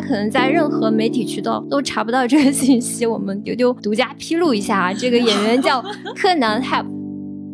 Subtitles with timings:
[0.00, 5.82] 家可能在任何媒体渠道都查不到这个信息，我们丢丢独家披露一下啊，这个演员叫
[6.14, 6.88] 柯南 h a p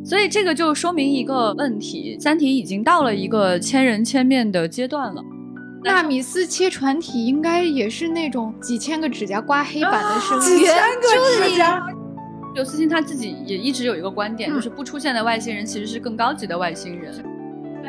[0.04, 5.22] 所以这个就说明一个问题，《三体》已经到了一个千人千面的阶段了。
[5.84, 11.86] 纳米斯切船体应该也是那种几千个指甲刮黑板的声音，几千个指甲。
[12.54, 17.14] 刘慈欣他自己也一直有一个观点，就是不出现的外星人其实是更高级的外星人。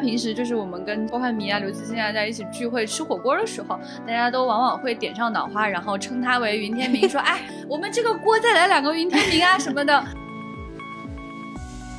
[0.03, 10.03] 平时就是我们跟科幻迷啊、刘慈欣啊在一起聚会吃火锅的时候，大家都往往会点上脑花，然后称他为云天明，说：“哎，我们这个锅再来两个云天明啊什么的。”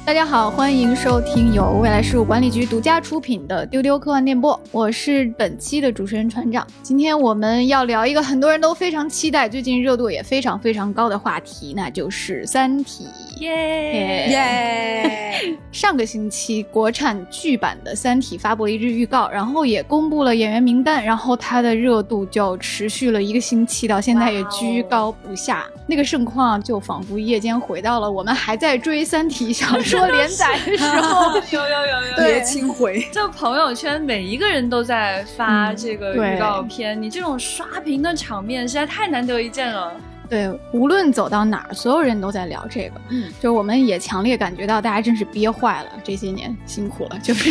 [0.07, 6.65] 大家好，欢迎收听由未来事务管理局独家出品的《丢丢科幻电波》，我是本期的主持人船长。
[6.83, 13.07] 今天我们要聊一个很多人都非常期待、最近热度也非常非常高的话题，那就是《三体》。
[13.41, 15.59] 耶耶！
[15.73, 25.65] 上个星期国产剧版的《三体》发布了一支预告，然后也公布了演员名单，然后它的热度就持续了一个星期，到现在也居高不下。
[25.87, 29.93] 那个盛况就仿佛夜间回到了我们还在追《三体》小说。
[29.96, 33.00] 说连载的时候， 有有有有，别轻 回。
[33.12, 39.92] 就朋友圈每一个人都在发这个预告片，你这种刷屏的场面实在太难得一见了。
[40.26, 43.00] 对，无论走到哪儿，所有人都在聊这个。
[43.10, 47.50] 嗯，就我们也强烈感觉到大家真是憋坏了，这些年辛苦了，就是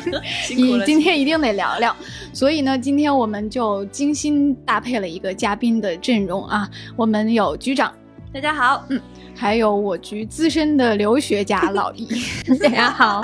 [0.56, 1.94] 你今天一定得聊聊。
[2.32, 7.92] 所以呢，今天我们就精心搭配了一个嘉宾的阵容啊，我们有局长，
[8.32, 9.00] 大家好，嗯。
[9.36, 12.08] 还有我局资深的留学家老 易，
[12.60, 13.22] 大家好。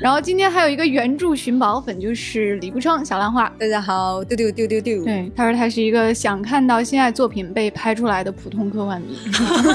[0.00, 5.04] 然后今天还有一个原著寻宝粉，就是李不昌小兰花，大家好，丢丢丢丢丢。
[5.04, 9.18] 对，他说他是一个想看到心爱作品被拍出来的普通科幻迷。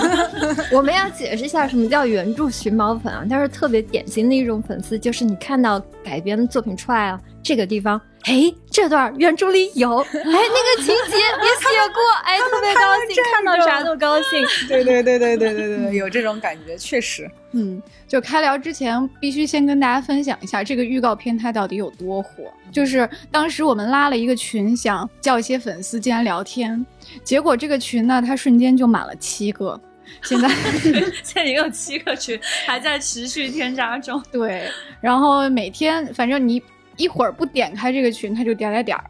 [0.72, 3.26] 我们要解释一下什么叫原著寻宝粉啊？
[3.30, 8.00] 他是特别典型的一种粉丝，就是你看到改编的作品出来了，这个地方。
[8.24, 14.42] 哎，这段原著里有，哎，那个情节也写过， 哎，特别高兴，看到啥都高兴。
[14.70, 17.30] 对对对对对对对，有这种感觉，确实。
[17.54, 22.44] 嗯，就开聊之前，必须先跟大家分享一下这个预告片它到底有多火。
[22.72, 26.86] 就是当时我们拉了一个群，想叫一些粉丝进来聊天，
[27.24, 29.80] 结果这个群呢，它瞬间就满了七个。
[30.22, 30.50] 现在
[31.24, 34.22] 现在已经有七个群，还在持续添加中。
[34.32, 34.70] 对，
[35.00, 36.62] 然后每天反正你。
[36.96, 39.04] 一会儿不点开这个群，它就点点点儿，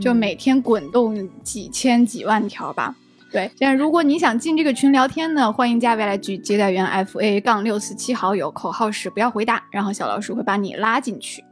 [0.00, 2.94] 就每天滚动几千几万条吧。
[3.34, 11.44] 对，现在如果你想进这个群聊天呢，欢迎加未来局接待员 F A 杠六四七好友，口号是不要回答，然后小老鼠会把你拉进去。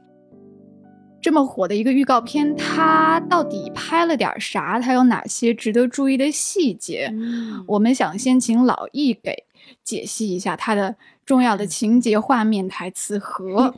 [1.21, 4.79] 这么火的一个预告片，它到底拍了点啥？
[4.79, 7.13] 它有哪些值得注意的细节？
[7.67, 9.43] 我们想先请老易给
[9.83, 10.95] 解析一下它的
[11.27, 13.75] 重要的情节、画面、台词和。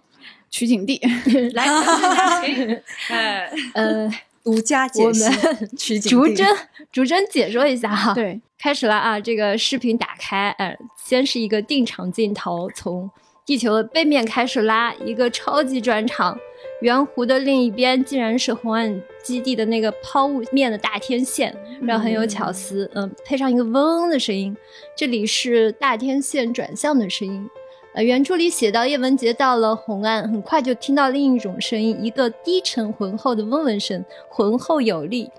[0.50, 1.00] 取景地
[1.52, 1.64] 来，
[3.10, 4.08] 哎， 呃，
[4.44, 5.24] 独家解析
[5.76, 6.10] 取景地。
[6.10, 6.56] 竹针，
[6.92, 8.12] 竹针解说一下哈。
[8.12, 9.18] 对，开始了啊！
[9.18, 13.10] 这个视频打开，呃，先是一个定场镜头，从
[13.46, 16.38] 地球的背面开始拉，一个超级转场，
[16.82, 24.54] 圆弧的另一边竟然是红岸基地的那个抛物面的大天线，然后很有巧思，嗯，配上一个嗡的声音，
[24.94, 27.48] 这里是大天线转向的声音。
[27.94, 35.30] 呃，原著里写到叶文洁到了红岸，很快就听到另一种声音，一个低沉浑厚的嗡嗡声，浑厚有力，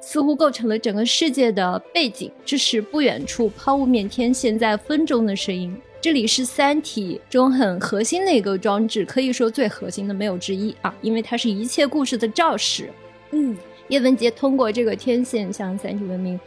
[0.00, 2.30] 似乎构成了整个世界的背景。
[2.44, 5.76] 这是不远处抛物面天线在风中的声音。
[6.00, 12.92] 这里是《三体》中很核心的一个装置，可以说最核心的没有之一啊，因为它是一切故事的肇始。
[13.32, 13.56] 嗯，
[13.88, 16.38] 叶文洁通过这个天线向三体文明。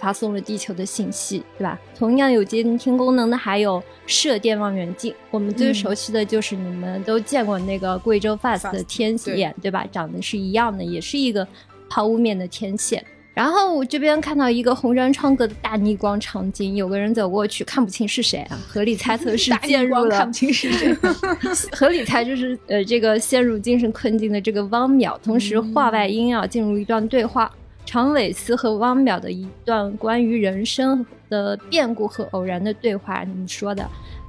[0.00, 1.78] 发送了地球的信息，对吧？
[1.94, 5.14] 同样有监听功能的还有射电望远镜。
[5.30, 9.86] 我们最熟悉的就是你们都见过那个贵州 FAST 的天线，对吧？
[9.92, 11.46] 长得是一样的，也是一个
[11.88, 13.04] 抛物面的天线。
[13.32, 18.58] 然后我这边看到一个红砖窗格的大逆光场景，有个人走过去，看不清是谁啊？
[18.66, 20.94] 合理猜测是陷入了，看不清是谁。
[21.72, 25.16] 合理猜就是呃，这个陷入精神困境的这个汪淼。
[25.22, 27.50] 同时话外音啊，进入一段对话。
[27.90, 33.84] 常伟思和汪淼的一段关于人生的变故和偶然的对话，你们说的，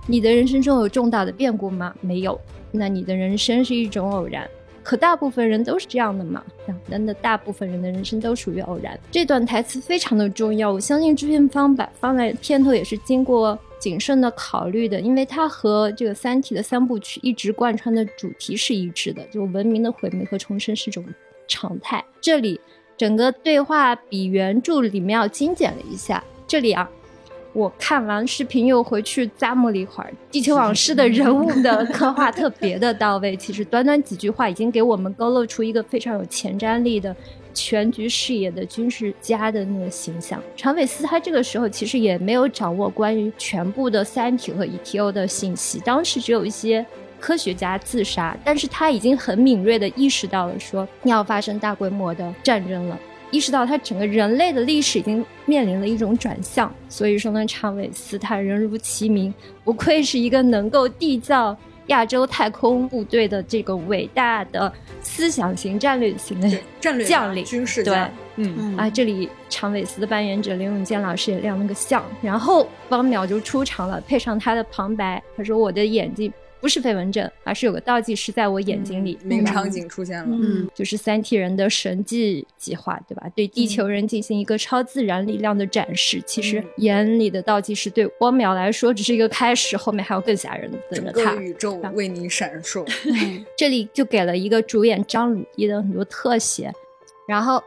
[0.08, 1.94] 你的人生中有重大的变故吗？
[2.02, 2.42] 没有，
[2.72, 4.50] 那你的人生是一种偶然。
[4.82, 6.44] 可大部分人都是这样的嘛？
[6.90, 9.00] 真的，大部分人的人生都属于偶然。
[9.12, 21.06] 这段台词非常的重要，我相信制片方把放在片头也是经过谨慎的考虑的，因为它和这个《三体》的三部曲一直贯穿的主题是一致的，就文明的毁灭和重生是种
[21.48, 22.04] 常态。
[22.20, 22.60] 这里。
[23.02, 26.24] 整个对话比原著里面要精简了一下。
[26.46, 26.88] 这里啊，
[27.52, 33.36] 我看完视频又回去咂摸了一会儿，《地球往事》的人物的 刻画特别的到位。
[33.36, 37.16] 其实短短几句话已经给我们勾勒出一个非常有前瞻力的
[37.56, 40.40] 全局视野的军事家的那个形象。
[40.56, 46.86] 长尾思他这个时候其实也没有掌握关于全部的三体和 ETO 的信息，当时只有一些
[47.22, 53.00] 科学家自杀，但是他已经很敏锐的意识到了说要发生大规模的战争了。
[53.30, 59.34] 意识到他整个人类的历史已经面临了一种转向，所以说呢，长尾斯他人如其名，
[59.64, 61.56] 不愧是一个能够缔造
[61.88, 64.72] 亚洲太空部队的这个伟大的
[65.02, 67.98] 思想型、战略型的战略将领、军事对，
[68.36, 76.30] 嗯啊，这里长尾斯的扮演者林永健老师也亮了个相，然后汪淼就出场了，配上他的旁白，他说：“我的眼睛。”
[76.62, 79.18] 不是飞蚊症，而是有个倒计时在我眼睛里。
[79.24, 83.28] 名场景出现了，嗯，就是三体人的神迹计划，对吧？
[83.36, 86.22] 对地球人进行一个超自然力量的展示。
[86.26, 91.34] 其实眼里的倒计时对汪淼来说只是一个开始，后面还有更吓人的等着他。
[91.36, 92.86] 宇宙为你闪烁。
[93.58, 96.72] 这里就给了一个主演张鲁一的很多特写，
[97.28, 97.62] 然后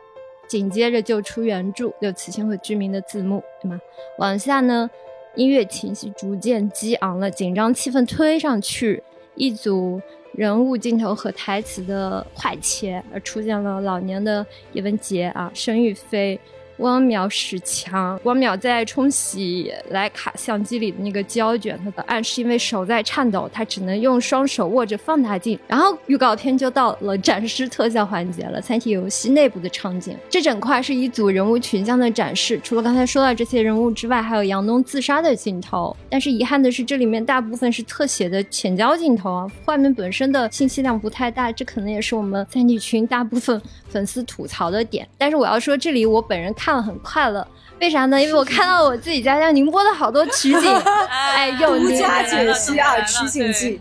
[0.46, 3.80] 紧接着就出原著有词星和居民的字幕，对吗？
[4.18, 4.88] 往下呢？
[5.36, 9.02] 音乐情绪逐渐激昂了，紧张气氛推上去，
[9.34, 10.00] 一组
[10.32, 16.38] 人物镜头和台词的快切，而出现了老年的叶文洁啊，申玉飞。
[16.78, 25.58] 汪淼使强，汪淼在冲洗徕卡相机里的那个胶卷，他的暗示因为手在颤抖，他只能用双手握着放大镜。
[25.68, 32.60] 然后预告片就到了展示特效环节了，三体游戏内部的场景，这整块是一组人物群像的展示。
[32.62, 35.96] 除了刚才说到这些人物之外，还有杨东自杀的镜头。
[36.10, 43.60] 但是遗憾的是，这里面大部分是特写的浅焦镜头啊，画面本身的信息量不太大，这可能也是我们三体群大部分
[43.94, 45.08] 粉丝吐槽的点。
[45.16, 46.74] 但是我要说，这里我本人看。
[46.74, 47.46] 了很快乐，
[47.80, 48.20] 为啥呢？
[48.20, 50.74] 因为我看到我自己家乡宁波的好多取景，
[51.08, 53.80] 哎，有独家解析啊，取景记。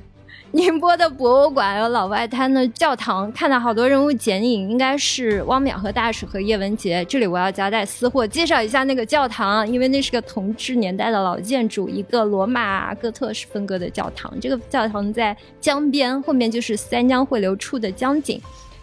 [0.51, 7.03] 宁波的博物馆，有老外滩的教堂，看到好多人物剪影，应该是汪淼和大使和叶文洁。
[7.05, 14.31] 这里我要夹带私货，介绍一下那个教堂，因为那是个同治年代的老建筑，一个罗马哥特式风格的教堂。
[14.39, 18.39] 这个教堂在江边，后面就是三江汇流处的江景。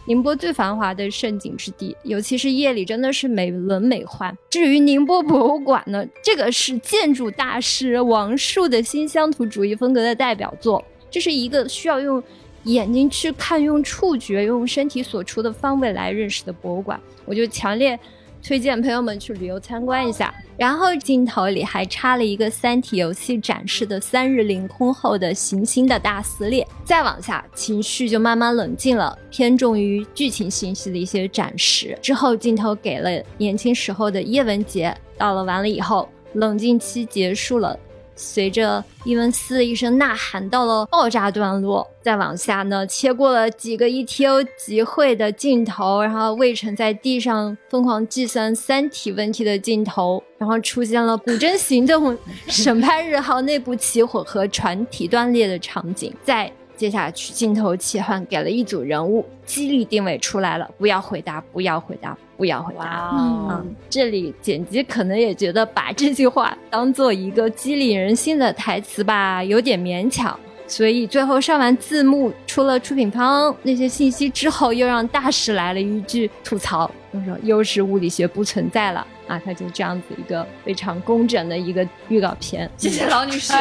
[0.06, 4.37] 宁波最繁华的胜景之地，尤其是夜里，真的是美轮美奂。
[4.49, 10.85] 至于宁波博物馆呢，这个是建筑大师王树的新乡土主义风格的代表作。
[11.11, 12.23] 这是一个需要用
[12.64, 17.00] 眼睛去看、用触觉、用身体所处的方位来认识的博物馆。
[17.25, 17.99] 我就强烈。
[18.42, 26.66] 推荐朋友们去旅游参观一下，然后镜头里还插了一个《三体》游戏展示的三日凌空后的行星的大撕裂。
[26.84, 31.96] 再往下，情绪就慢慢冷静了，偏重于剧情信息的一些展示。
[32.00, 37.78] 之后镜头给了年轻时候的叶文洁，到了完了以后，冷静期结束了。
[38.22, 62.16] 随着伊文斯的一声呐喊，到了爆炸段落，再往下呢，切过了几个 ETO 集会的镜头，然后魏晨在地上疯狂计算三体问题的镜头，然后出现了古筝行动、审判日号内部起火和船体断裂的场景，再接下去镜头切换，给了一组人物，激励定位出来了，不要回答，不要回答。
[62.40, 63.10] 不要回答。
[63.12, 70.34] 嗯，这里剪辑可能也觉得把这句话当做一个激励人心的台词吧，有点勉强。
[70.66, 79.06] 所以最后上完字幕，出了出品方那些信息之后，又让大使来了一句吐槽，就说又是物理学不存在了。
[79.30, 82.68] 啊，它就这样子一个非常工整的一个预告片。
[82.76, 83.52] 谢谢老女士，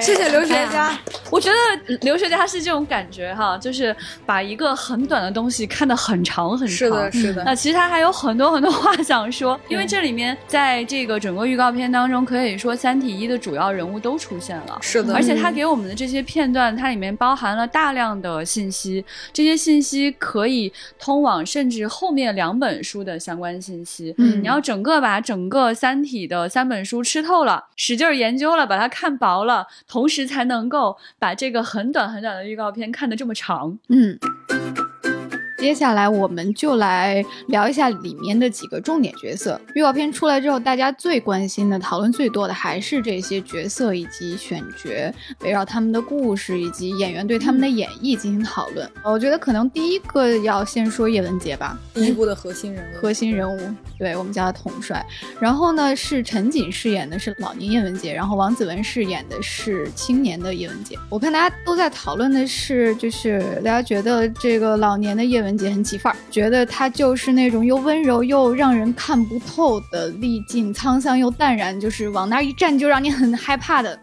[0.00, 0.98] 谢谢刘学家。
[1.30, 3.94] 我觉得刘学家是这种感觉哈，就是
[4.26, 6.76] 把一个很短的东西看得很长很长。
[6.76, 7.44] 是的，是的。
[7.44, 14.78] 那其实他还有很多很多话想说，因为这里面在这个整个预告片当中，可以说《三体一》的主要人物都出现了。
[14.80, 15.14] 是的。
[15.14, 24.12] 而且他给我们的这些片段，它里面包含了大量的信息，这些信息可以通往甚至后面两本书的相关信息。
[24.18, 25.11] 嗯，你要整个把。
[25.12, 33.78] 把整个《三体》的三本书吃透了，使劲研究了，把它看薄了，同时才能够把这个很短很短的预告片看得这么长。
[33.88, 34.18] 嗯。
[35.58, 39.60] 接下来我们就来聊一下里面的几个重点角色。
[39.76, 48.90] 预告片出来之后，大家最关心的、讨论最多的还是这些角色以及选角，围绕他们的故事以及演员对他们的演绎进行讨论。
[49.04, 52.96] 我觉得可能第一个要先说叶文洁吧，第一部的核心人物。
[53.00, 53.60] 核心人物，
[54.02, 55.04] 对我们叫他统帅。
[55.38, 60.98] 然后呢，是陈瑾饰演的是老年叶文洁，然后王子文饰演的是青年的叶文洁。
[61.08, 73.96] 我看大家都在讨论的是，就是大家觉得这个老年的叶文洁很起范儿，觉得她就是那种又温柔又让人看不透的历尽沧桑又淡然，就是往那儿一站就让你很害怕的。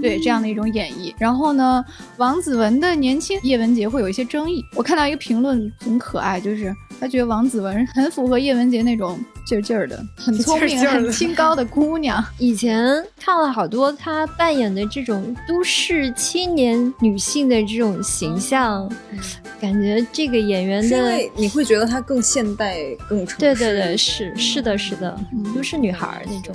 [0.00, 1.84] 对这样的一种演绎，然后呢，
[2.16, 4.62] 王子文的年轻叶文洁会有一些争议。
[4.76, 12.24] 我看到一个评论很可爱，就是他觉得王子文很符合叶文洁那种劲儿劲儿的、很聪明、劲劲很清高的姑娘。
[12.38, 18.88] 以前看了好多她扮演的这种都市青年女性的这种形象，
[19.60, 22.78] 感觉这个演员的因为你会觉得她更现代、
[23.08, 23.26] 更。
[23.36, 26.54] 对对对，是是的，是的，嗯都市女孩儿那种。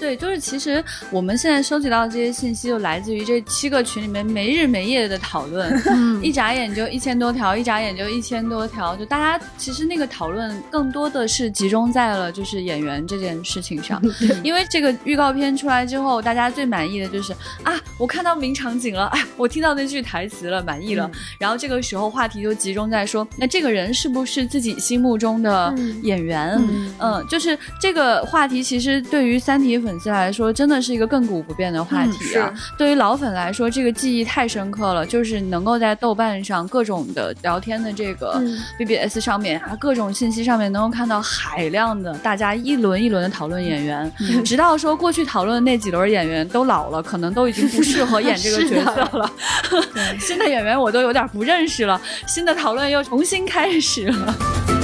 [0.00, 14.00] 对，就是其实我们现在收集到的这些信息，就来自于这七个群里面没日没夜的讨论，嗯 一眨眼就一千多条，一眨眼就一千多条，就大家其实那个讨论更多的是集中在了就是演员这件事情上，
[14.42, 21.10] 因为这个预告片出来之后，大家最满意的就是啊，我看到名场景了，哎，我听到那句台词了，满意了。
[21.38, 26.50] 然后这个时候话题就集中在说，那这个人是不是自己心目中的演员？
[26.58, 32.52] 嗯嗯，就是这个话题，其实对于《三体》粉丝来说，真的是一个亘古不变的话题啊。
[32.78, 44.10] 对于老粉来说，这个记忆太深刻了，就是能够在豆瓣上各种的聊天的这个嗯 BBS 上面啊，各种信息上面，能够看到海量的大家一轮一轮的讨论演员，
[44.44, 49.30] 直到说过去讨论的那几轮演员都老了，可能都已经不适合演这个 角色了。
[50.20, 54.75] 新的演员我都有点不认识了，新的讨论又重新开始了。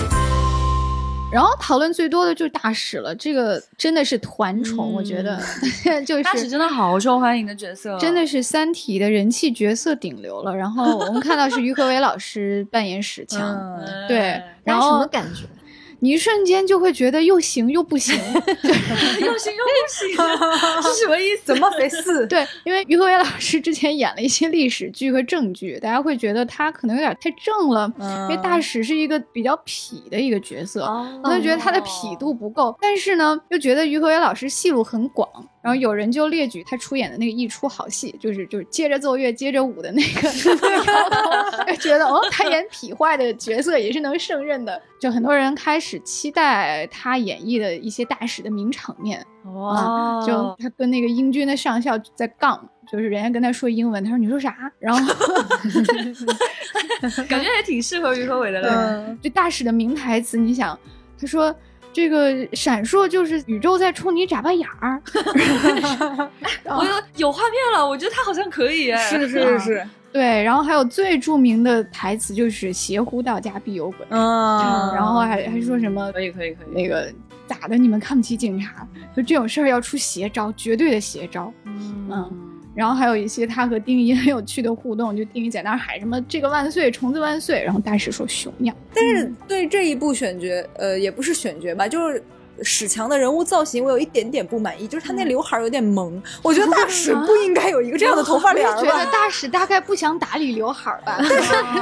[1.32, 5.40] 然后讨论最多的就是大使了，这个真的是团宠，我觉得
[6.04, 10.54] 就是大使真的好受欢迎的角色，真的是《三体》的人气角色顶流了。
[10.54, 13.40] 然后我们看到是于和伟老师扮演史强，
[13.80, 15.44] 嗯，对，然后什么后感觉？
[16.02, 18.12] 你一瞬间就会觉得又行又不行。
[18.18, 20.08] 又行又不行，
[20.82, 21.42] 是什么意思？
[21.44, 22.26] 怎么回事？
[22.26, 27.88] 对，因为于和伟老师之前演了一些历史剧和正剧，大家会觉得他可能有点太正了，
[28.28, 30.80] 因为大使是一个比较痞的一个角色，
[31.24, 32.76] 就觉得他的痞度不够。
[32.80, 35.28] 但是呢，又觉得于和伟老师戏路很广，
[35.62, 40.28] 然后有人就列举他出演的那个一出好戏，就是就是接着奏乐接着舞的那个，
[41.72, 44.82] 就觉得哦，他演痞坏的角色也是能胜任的。
[45.00, 49.24] 就很多人开始期待他演绎的一些大使的名场面。
[49.44, 54.70] 哦就他跟那个英军的上校在杠，就是人家跟他说英文，他说你说啥？
[54.78, 55.14] 然后
[57.28, 58.68] 感觉还挺适合于和伟的嘞。
[58.68, 60.78] 嗯，这大使的名台词，你想，
[61.20, 61.54] 他说
[61.92, 65.00] 这个闪烁就是宇宙在冲你眨巴眼儿，
[66.64, 68.98] 然后我有有画面了，我觉得他好像可以哎。
[69.10, 76.72] 是是是是，对，然后还有最著名的台词就是邪乎到家必有鬼，嗯，然后还还说什么可以可以可以。
[76.72, 77.12] 那个
[77.46, 77.76] 咋的？
[77.76, 78.86] 你们看不起警察？
[79.14, 81.52] 就这种事儿要出邪招，绝对的邪招。
[81.66, 92.22] 嗯然后还有一些他和丁仪很有趣的互动，就丁仪在那儿喊什么“这个万岁，虫子万岁”，然后大使说“熊样但是对这一部选角，呃，也不是选角吧，就是。
[92.62, 101.18] 史强的人物造型，我有一点点不满意，就是他那刘海儿有点萌，我觉得大使 不应该有一个这样的头发帘儿我觉得，大使大概不想打理刘海儿吧。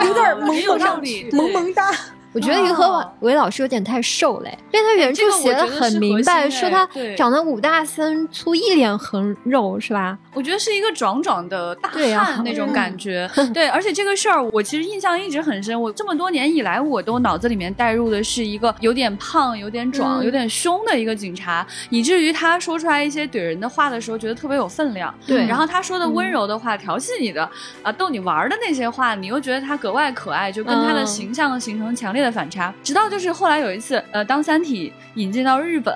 [0.07, 1.91] 有点萌萌道理萌萌哒。
[2.33, 10.17] 我觉得于和伟老师有点太瘦嘞，因为他原著这个我写的很明白，说他长得五大三粗，一脸横肉，是吧？
[10.33, 15.81] 我觉得是一个壮壮的大汉那种感觉， 对，而且这个事儿我其实印象一直很深。
[15.81, 25.13] 我这么多年以来，我都脑子里面带入的是一个有点胖、有点壮、嗯有点凶的一个警察，以至于他说出来一些怼人的话的时候，觉得特别有分量。
[25.27, 27.49] 对然后他说的温柔的话、调戏你的
[27.83, 32.73] 啊、逗你玩的那些话，你又觉得他格外可爱，就跟他的嗯形象形成强烈的反差。
[32.83, 35.95] 直到就是后来有一次，呃，当《三体》引进到日本，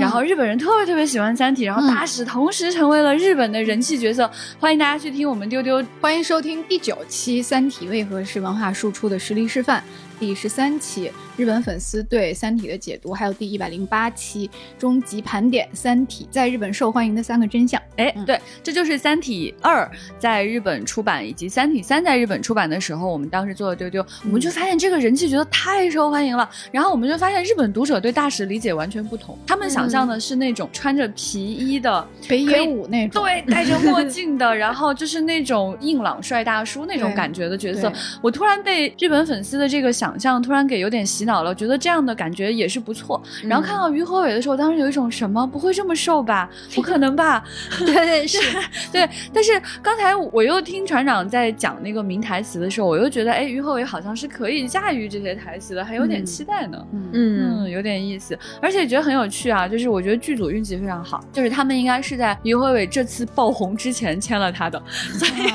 [0.00, 4.30] 然后日本人特别特别喜欢《三体》，然后嗯大使同时成为了日本的人气角色。
[4.58, 9.80] 欢迎大家去听我们丢丢欢迎收听第九期《三体为何是文化输出的实力示范》
[10.18, 17.80] 第十三期日本粉丝对《三体》的解读，还有第一百零八期终极盘点《三体》在日本受欢迎的三个真相。
[17.96, 19.84] 哎，嗯对，这就是《三体二》
[20.18, 26.48] 在日本出版，以及《三体三》在日本出版的时候，我们当时做的丢丢，我们就发现这个人气觉得太受欢迎了。
[26.72, 37.92] 然后我们就发现日本读者对大使理解完全不同，他们想象的是那种穿着皮衣的，北野武那种，对，戴着墨镜的，然后就是那种硬朗帅大叔那种感觉的角色。
[38.22, 43.20] 我突然被日本粉丝的这个想想象突然给有点洗脑了，觉得这样的感觉也是不错。
[43.42, 46.48] 然后看到于和伟的时候，当时有一种什么不会这么瘦吧？
[46.76, 47.42] 不可能吧？
[47.80, 48.38] 对对是，
[48.92, 49.08] 对。
[49.34, 56.78] 但是刚才我又听船长在讲那个名台词的时候，我又觉得，哎，于和伟好像是可以驾驭这些台词的，还有点期待呢。
[56.92, 59.66] 嗯嗯，有点意思，而且觉得很有趣啊。
[59.66, 64.80] 就是我觉得剧组运气非常好，就是他们应该是在于和伟这次爆红之前签了他的，
[65.18, 65.50] 所以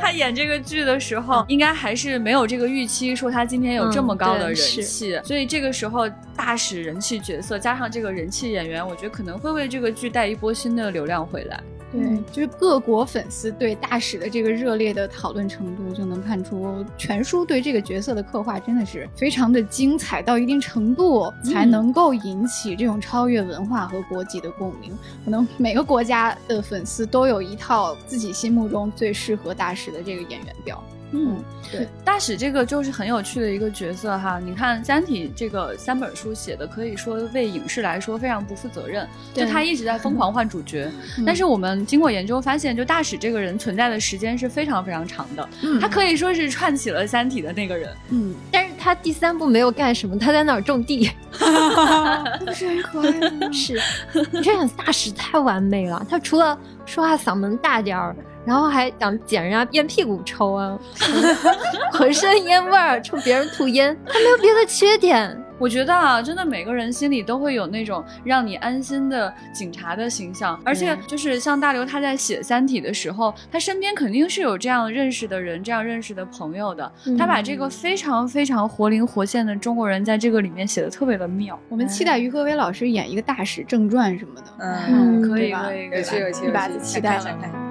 [0.00, 5.18] 他演这个剧的时候，应该还是没有这个预期，说他今天有这么高的人气。
[5.24, 11.60] 所以这个时候大使人气角色加上这个人气演员，我觉得可能会为这个剧带一波新的流量回来。
[11.90, 24.94] 对，就是各国粉丝对大使的这个热烈的讨论程度，就能看出全书对这个角色的刻画真的是非常的精彩，到一定程度才能够引起这种超越文化和国籍的共鸣。
[25.24, 30.84] 可能每个国家的粉丝都有一套自己心目中最适合大使的这个演员表。
[31.12, 34.38] 嗯，对，大使这个就是很有趣的一个角色哈。
[34.44, 40.90] 你看《三体》这个三本书写的，可以说为影视来说非常不负责任，就他一直在疯狂换主角。
[41.24, 45.48] 但是我们经过研究发现，就大使这个人存在的时间是非常非常长的，
[45.80, 47.90] 他可以说是串起了《三体》的那个人。
[48.10, 53.48] 嗯，但是他第三部没有干什么，他在那儿种地，不是很可爱吗？
[53.52, 53.80] 是，
[54.30, 58.14] 你这大使太完美了，他除了说话嗓门大点儿。
[58.48, 60.78] 然后还想捡人家烟屁股抽啊，
[61.92, 65.38] 浑身烟味儿，冲别人吐烟，他没有别的缺点。
[65.58, 76.90] 我觉得啊，真的每个人心里都会有那种让你安心的警察的形象，而且就是像大刘他在写《三体》的时候，他身边肯定是有这样认识的人，这样认识的朋友的。
[77.18, 81.58] 他把这个非常非常活灵活现的中国人在这个里面写的特别的妙。
[81.68, 84.46] 我们期待于和伟老师演一个大使正传什么的。
[84.60, 87.67] 嗯，可以可以，有趣有趣，一把子期待了。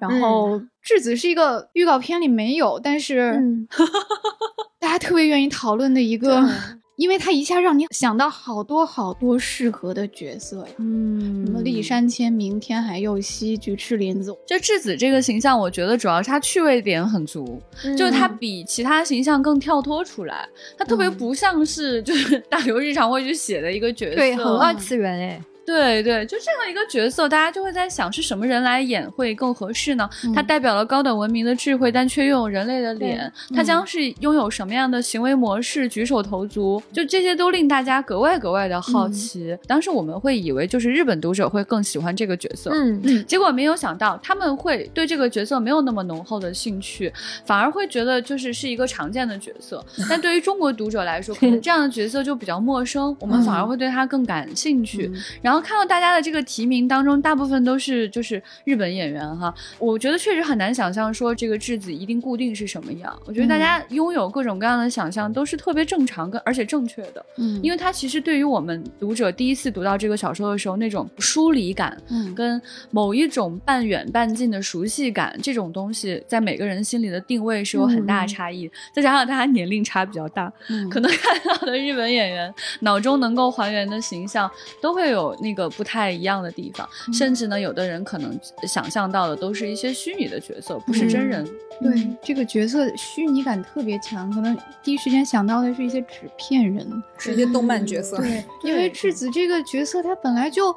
[0.00, 3.40] 然后质子是一个预告片里没有，但是
[4.80, 6.42] 大家特别愿意讨论的一个，
[6.96, 14.34] 因为他一下让你想到好多好多适合的角色呀，嗯，什么立山千明、天海佑希、菊池凛子。
[14.46, 17.60] 就质子这个形象，我觉得主要是他趣味点很足，
[17.98, 20.48] 就是他比其他形象更跳脱出来，
[20.78, 25.42] 他特别不像是就是 大刘日常会去写的一个角色，对，很二次元哎。
[25.66, 30.08] 对对，就这样一个角色，大家就会在想是什么人来演会更合适呢？
[30.32, 36.80] 他代表了高等文明的智慧，但却拥有人类的脸，他将是拥有什么样的行为模式、举手投足？
[36.92, 39.58] 就这些都令大家格外格外的好奇。
[39.66, 47.12] 当时我们会以为就是日本读者会更喜欢这个角色，嗯嗯，结果没有想到他们会对这个角色没有那么浓厚的兴趣，
[47.44, 49.84] 反而会觉得就是是一个常见的角色。
[50.08, 55.10] 但对于中国读者来说，可能这样的角色就比较陌生，我们反而会对他更感兴趣。
[55.42, 55.55] 然后。
[55.60, 63.16] 看到大家的这个提名当中，大部分都是就是日本演员哈，我觉得确实很难想象说这个质子一定固定是什么样。
[63.24, 78.70] 我觉得大家拥有各种各样的想象都是特别正常跟而且正确的，嗯，因为它其实对于我们读者第一次读到这个小说的时候那种疏离感，嗯，跟某一种半远半近的熟悉感，这种东西在每个人心里的定位是有很大差异。
[78.92, 80.52] 再加上大家年龄差比较大，
[80.90, 84.50] 可能看到的日本演员脑中能够还原的形象
[84.82, 85.36] 都会有。
[85.46, 91.48] 那个不太一样的地方，甚至呢，有的人可能想象到的都是一些虚拟的角色，不是真人。
[91.80, 96.84] 对，这个角色虚拟感特别强，可能第一时间想到的是一些纸片人，
[97.16, 98.16] 是一些动漫角色。
[98.16, 100.76] 对， 因为质子这个角色，他本来就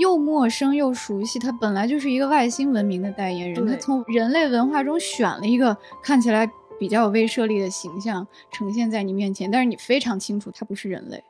[0.00, 11.22] 又陌生又熟悉，他本来就是一个外星文明的代言人，他从人类文化中选了一个看起来比较有威慑力的形象呈现在你面前，但是你非常清楚他不是人类。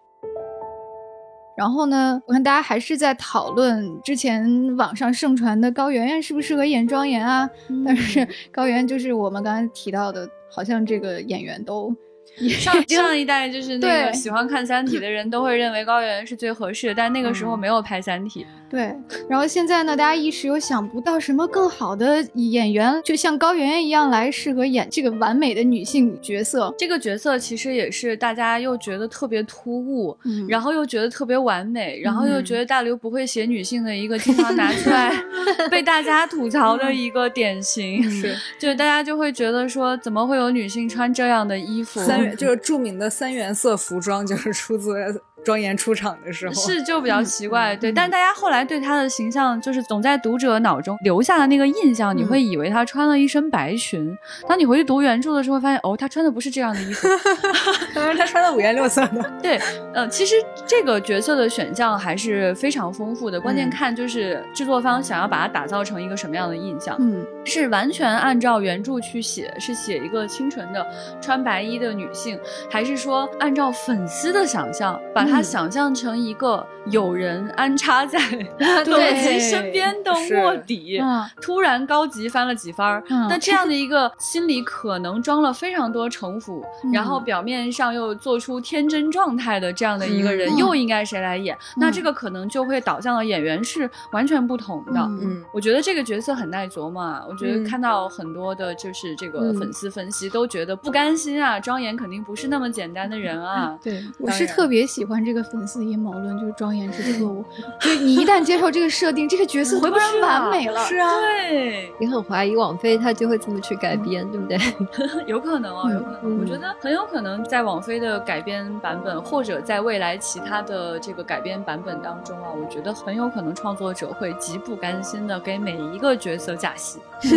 [1.56, 2.20] 然后呢？
[2.26, 7.48] 我看大家还是在讨论之前网上盛传的高圆圆适不适合演庄严啊？
[7.84, 11.94] 但是高圆就是我们刚才提到的，好像这个演员都。
[12.48, 18.42] 上上一代就是那个喜欢看《三体》的人都会认为高圆圆是最合适的，但那个时候没有拍《三体》。
[18.72, 18.96] 对，
[19.28, 26.74] 然后现在呢，大家一时又想不到什么更好的演员，就像高圆圆一样来适合演这个完美的女性角色。
[26.78, 30.16] 这个角色其实也是大家又觉得特别突兀，
[30.48, 35.12] 然后又觉得特别完美，然后又觉得大刘不会写女性的一个经常拿出来
[35.70, 38.02] 被大家吐槽的一个典型。
[38.10, 42.00] 是，就是大家就会觉得说，怎么会有女性穿这样的衣服？
[42.08, 44.94] 三就是著名的三原色服装，就是出自
[45.44, 47.90] 庄严出场的时候，是就比较奇怪，对。
[47.92, 54.16] 但大家后来对他的形象，就是总在读者脑中留下的那个印象，你会以为他穿了一身白裙。
[54.48, 57.08] 当你回去读原著的时候，发现哦，他穿的不是这样的衣服，
[57.94, 59.32] 他穿的五颜六色的。
[59.42, 59.60] 对，
[59.94, 66.96] 呃，其实这个角色的选项还是非常丰富的，关键看就是制作方想要把它打造成一个什么样的印象。
[67.00, 67.24] 嗯。
[67.44, 70.86] 是完全按照原著去写，是写一个清纯的
[71.20, 72.38] 穿白衣的女性，
[72.70, 78.18] 还是说按照粉丝的想象，把她想象成一个有人安插在
[78.86, 81.00] 罗辑身边的卧底，
[81.40, 83.02] 突然高级翻了几番儿？
[83.28, 91.56] 那这样的一个心里可能装了非常多城府，然后表面上又做出天真状态的这样的一个人，又应该谁来演？
[91.76, 95.00] 那这个可能就会导向了演员是完全不同的。
[95.00, 97.02] 嗯，我觉得这个角色很耐琢磨。
[97.02, 97.24] 啊。
[97.32, 103.76] 我觉得看到很多的，就是这个粉丝分析都觉得不甘心啊，庄严肯定不是那么简单的人啊。
[103.82, 107.42] 对，我是特别喜欢这个粉丝阴谋论，就是庄严是错误。
[107.80, 110.84] 就你一旦接受这个设定，这个角色回不然完美了。
[110.84, 114.58] 是啊，对，你很怀疑网飞他就会这么去改编，对不对？
[115.26, 116.40] 有可能哦，有可能。
[116.40, 126.98] 我觉得很有可能在网飞的改编版本，或者在未来其他的这个改编版本当中啊，我觉得很有可能创作者会极不甘心的给每一个角色加戏。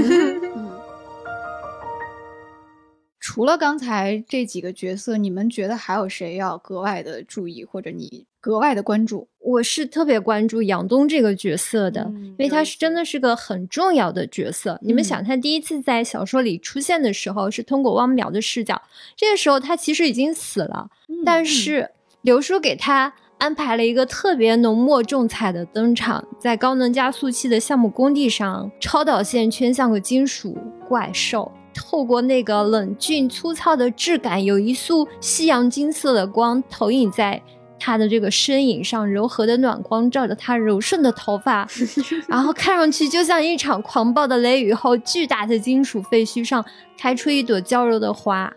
[3.20, 9.28] 除了刚才这几个角色，你们觉得还有谁要格外的注意，或者你格外的关注？
[9.40, 14.80] 我是特别关注杨东这个角色的，因为他是真的是个很重要的角色。
[14.82, 18.82] 你们想，他第一次在小说里出现的时候，是通过汪淼的视角，
[19.18, 20.90] 这个时候他其实已经死了，
[21.26, 23.14] 但是刘叔给他。
[23.38, 37.42] 安排了一个特别浓墨重彩的登场，在高能加速器的项目工地上，超导线圈像个金属怪兽，透过那个冷峻粗糙的质感，有一束夕阳金色的光投影在
[37.78, 41.68] 他的这个身影上，柔和的暖光照着他柔顺的头发，
[42.28, 46.66] 然后看上去就像一场狂暴的雷雨后，巨大的金属废墟上
[46.98, 48.52] 开出一朵娇柔的花。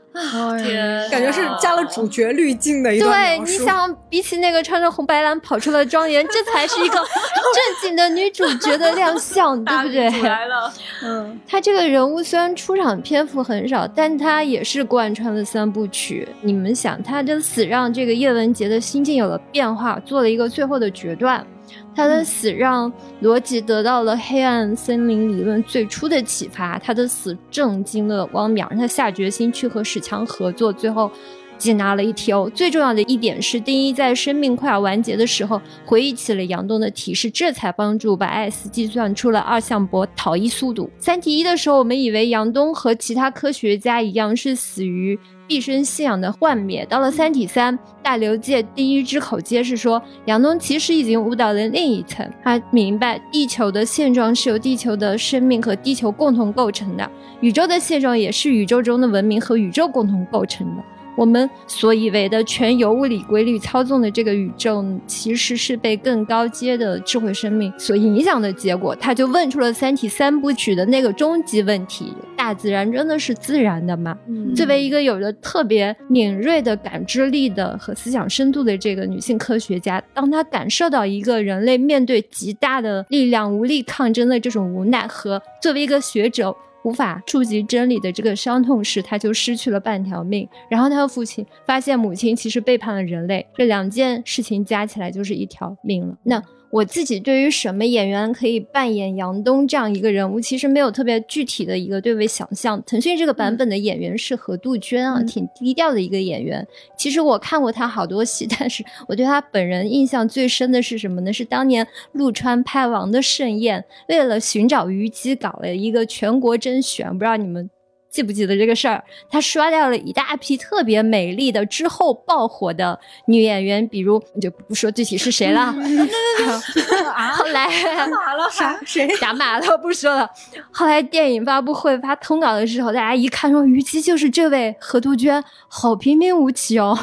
[0.59, 10.11] 天，感觉是加了主角滤镜的一段对，你想，比起那个穿着红白蓝跑出来的庄严，这才是一个 正经的女主角的亮相，对不对？
[10.23, 16.29] 来了，嗯，她这个人物虽然出场篇幅很少，但她也是贯穿了三部曲。
[16.41, 21.47] 你们想，她的死让这个叶文洁的心境有了变化，做了一个最后的决断。
[21.95, 31.11] 他的死让罗辑得到了黑暗森林理论最初的启发，他的死震惊了汪淼，让他下决心去和史强合作，最后
[31.59, 32.49] 接纳了一条。
[32.51, 40.89] 最重要的一点是，丁一在生命快要完结的时候回忆起了杨东的提示，这才帮助把艾斯计算出了二向箔逃逸速度。
[40.99, 45.19] 三体一的时候，我们以为杨东和其他科学家一样是死于。
[45.49, 60.83] 毕生信仰的幻灭，到了《三体三》，大刘界第一之口揭示说，杨东其实已经悟到了另一层，他明白地球的现状是由地球的生命和地球共同构成的，宇宙的现状也是宇宙中的文明和宇宙共同构成的。
[61.19, 68.95] 我们所以为的全由物理规律操纵的这个宇宙，其实是被更高阶的智慧生命所影响的结果。
[68.95, 74.17] 他就问出了《三体》三部曲的那个终极问题：大自然真的是自然的吗？
[74.55, 86.55] 作为一个有着特别敏锐的感知力的和思想深度的这个女性科学家，当她感受到一个人类面对极大的力量无力抗争的这种无奈，和作为一个学者。
[86.85, 90.49] 无法触及真理的这个伤痛时，他就失去了半条命。
[90.71, 96.17] 然后他的父亲发现母亲其实背叛了人类，这两件事情加起来就是一条命了。
[96.23, 96.43] 那。
[96.71, 102.83] 我自己对于什么演员可以扮演杨东这样一个人物，其实没有特别具体的一个对位想象。
[102.85, 106.67] 腾讯这个版本的演员是何杜鹃啊，挺低调的一个演员。
[106.97, 111.33] 其实我看过他好多戏， 但是我对他本人印象最深的是什么呢？
[111.33, 117.71] 是当年陆川拍《王的盛宴》，为了寻找虞姬，搞了一个全国甄选，不知道你们。
[118.11, 119.03] 记不记得这个事儿？
[119.31, 125.73] 他刷掉了一大批特别美丽的之后爆火的女演员，比如就不说具体是谁了。
[127.35, 128.81] 后来打码了 啥？
[128.87, 129.79] 谁打码了？
[129.79, 130.29] 不说了。
[130.71, 136.95] 后来电影发布会发通稿的时候，大家一看说虞姬就是这位何杜鹃，好平平无奇哦，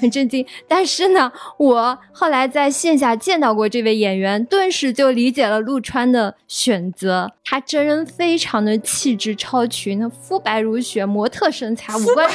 [0.00, 0.46] 很震惊。
[0.68, 7.32] 但是呢，我后来在线下见到过这位演员，顿时就理解了陆川的选择。
[7.44, 10.51] 他真人非常的气质超群，那肤白。
[10.52, 12.28] 白如雪，模特身材，五官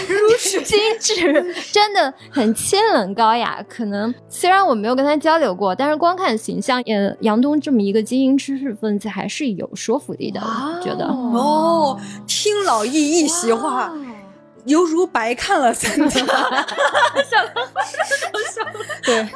[0.65, 3.63] 精致，真的很清冷高雅。
[3.69, 10.41] 可能虽然我没有跟他交流过，但是光看形象，呃，杨东这么一个精英知识分子还是有说服力的。
[10.83, 13.93] 觉得哦，听老易一席话，
[14.67, 16.25] 犹如白看了三天。
[16.25, 16.77] 想了，
[18.53, 19.27] 想了，对。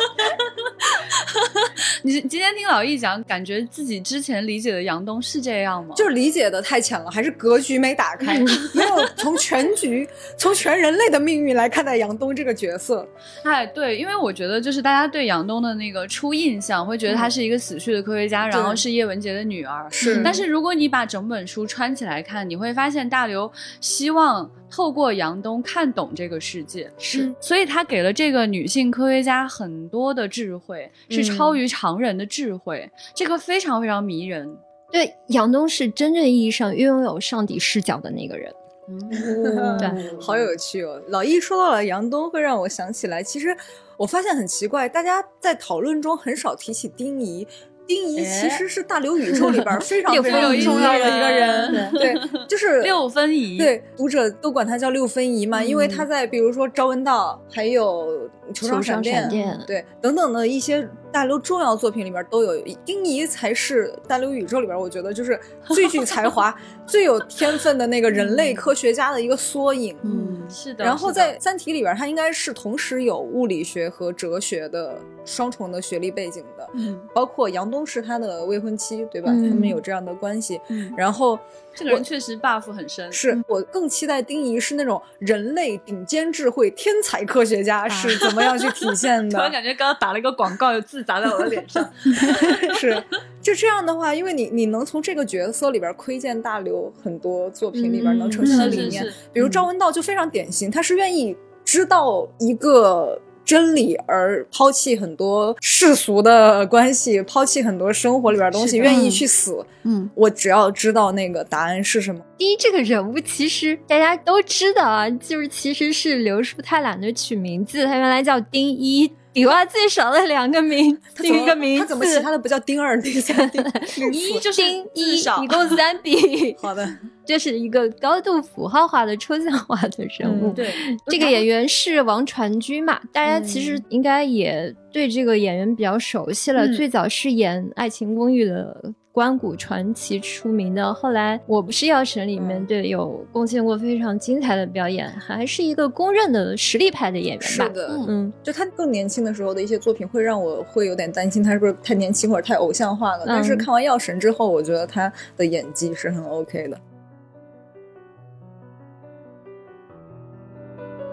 [2.04, 5.94] 你今天听老易讲，感觉自己之前理解的杨东是这样吗？
[5.96, 8.40] 就是理解的太浅了，还是格局没打开，
[8.74, 13.08] 没有从全局、 从全人类的命运来看待杨东这个角色。
[13.44, 19.88] 哎，对，因为我觉得就是大家对杨东的那个初印象，会觉得他是一个死去的科学家，然后是叶文洁的女儿。
[19.92, 34.58] 是，但是如果你把整本书穿起来看，你会发现大刘希望透过杨东看懂这个世界，是，所以他给了这个女性科学家很多的智慧，是超于常人的智慧，这个非常非常迷人。
[34.90, 38.52] 对，杨东是真正意义上拥有上帝视角的那个人。
[38.88, 41.02] 嗯，对，好有趣哦。
[41.10, 43.56] 老易说到了杨东，会让我想起来，其实
[43.96, 47.48] 我发现很奇怪，大家在讨论中很少提起丁仪。
[47.88, 52.16] 丁仪其实是大刘宇宙里边 非常非常重要的一个人，对，
[52.48, 59.30] 就是 六分仪，对，读者都管他叫六分仪嘛，因为他在比如说《朝闻道》还有《球状闪电》
[59.66, 60.88] 对等等的一些。
[61.14, 69.94] 大刘重要作品里面都有丁仪，才是大刘宇宙里边我觉得就是最具才华、 最有天分的那个人类科学家的一个缩影。
[70.04, 70.86] 嗯，是的。
[70.86, 76.70] 然后在《三体》里边，他应该是同时有物理学和哲学的双重的学历背景的。
[76.76, 79.28] 嗯，包括杨东是他的未婚妻，对吧？
[79.34, 80.62] 他们有这样的关系。
[80.70, 81.38] 嗯，然后。
[81.74, 89.36] 这个人确实 buff 很深，是我更期待丁仪是那种人类顶尖智慧天才科学家是怎么样去体现的？
[89.40, 91.90] 突然感觉刚刚打了一个广告，有字砸在我的脸上。
[92.76, 93.04] 是，
[93.42, 103.20] 就这样的话，因为你你能从这个角色里边窥见大刘很多作品里边能呈现的理念，比如赵文道就非常典型，他是愿意知道一个。
[103.52, 109.66] 真理而抛弃很多世俗的关系，抛弃很多生活里边东西，愿意去死。
[109.84, 112.22] 嗯，我只要知道那个答案是什么。
[112.38, 119.12] 第一，这个人物其实大家都知道啊，就是其实是刘叔太懒得取名字，他原来叫丁一。
[119.34, 123.64] 笔画最少的两个名，第一个名，他怎么其他的不叫丁二、丁三、 丁
[124.12, 126.56] 一就是丁一，一共三笔。
[126.62, 126.88] 好的，
[127.26, 130.52] 这是一个高度符号化的抽象化的人物。
[130.54, 130.70] 对，
[131.08, 133.00] 这个演员是王传君嘛？
[133.14, 136.68] 大家其实应该也对这个演员比较熟悉了。
[136.74, 138.94] 最早是演《爱情公寓》的。
[139.14, 147.66] 关谷传奇出名的，后来《我不是药神》里面对有贡献过非常精彩的表演，还是一个公认的实力派的演员吧。
[147.66, 153.26] 是的，嗯，就他更年轻的时候的一些作品，会让我会有点担心他是不是太年轻或者太偶像化了。
[153.28, 156.78] 但是看完《药神》之后，我觉得他的演技是很 OK 的。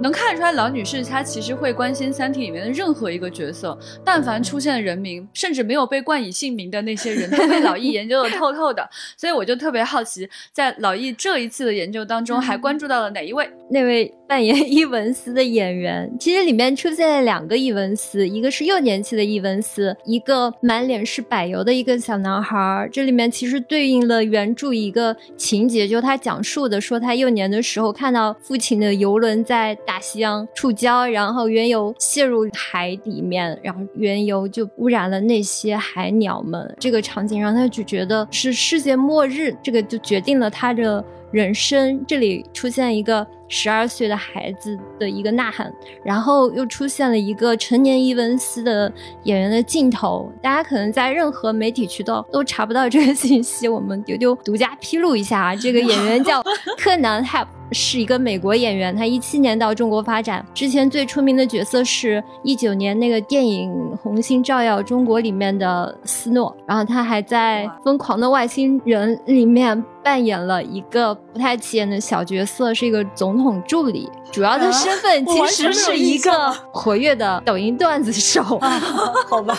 [0.00, 8.88] 能看出来，老女士她其实会关心《三体》里面的任何一个角色，但凡出现人名，甚至没有被冠以姓名的那些人，都被老易研究的透透的。
[9.18, 13.50] 所以我就特别好奇，在老易这一次的研究当中，还关注到了哪一位？
[13.70, 22.88] 那位扮演伊文斯的演员，其实里面出现了两个伊文斯，一个是幼年期的伊文斯，一个满脸是柏油的一个小男孩。
[22.92, 29.76] 这里面其实对应了原著一个情节，就他讲述的说他幼年的时候看到父亲的游轮在。
[29.88, 36.76] 大西洋触礁，然后原油泄入海里面，然后原油就污染了那些海鸟们。
[36.78, 42.04] 这个场景让他就觉得是世界末日，这个就决定了他的人生。
[42.06, 45.72] 这里出现一个十二岁的孩子的一个呐喊，
[46.04, 48.92] 然后又出现了一个成年伊文斯的
[49.24, 50.30] 演员的镜头。
[50.42, 56.44] 大家可能在任何媒体渠道都查不到这个信息，我们丢丢独家披露一下啊，这个演员叫
[56.76, 57.48] 柯南 ·哈。
[57.72, 69.84] 是一个美国演员，他一七年到中国发展，之前最出名的角色是一九年那个电影《红星照耀中国》里面的斯诺，然后他还在《疯狂的外星人》里面。
[70.00, 74.08] 扮演了一个不太起眼的小角色，是一个总统助理。
[74.32, 78.42] 主要的身份其实是一个 活跃的抖音段子手。
[78.58, 78.80] 啊
[79.28, 79.56] 好吧，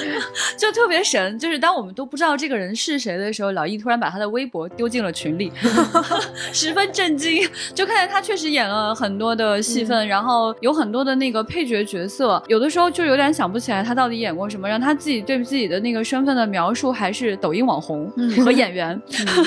[0.56, 1.38] 就特别神。
[1.38, 5.52] 就是当我们都不知道这个人是谁的时候，老易突然把他的微博丢进了群里，
[6.52, 7.46] 十分震惊。
[7.74, 12.42] 就看见他确实演了很多的戏份，然后有很多的那个配角角色。
[12.46, 18.10] 有的时候就有点想不起来他到底演过什么，让他自己对自己的那个身份的描述还是抖音网红
[18.44, 19.00] 和演员。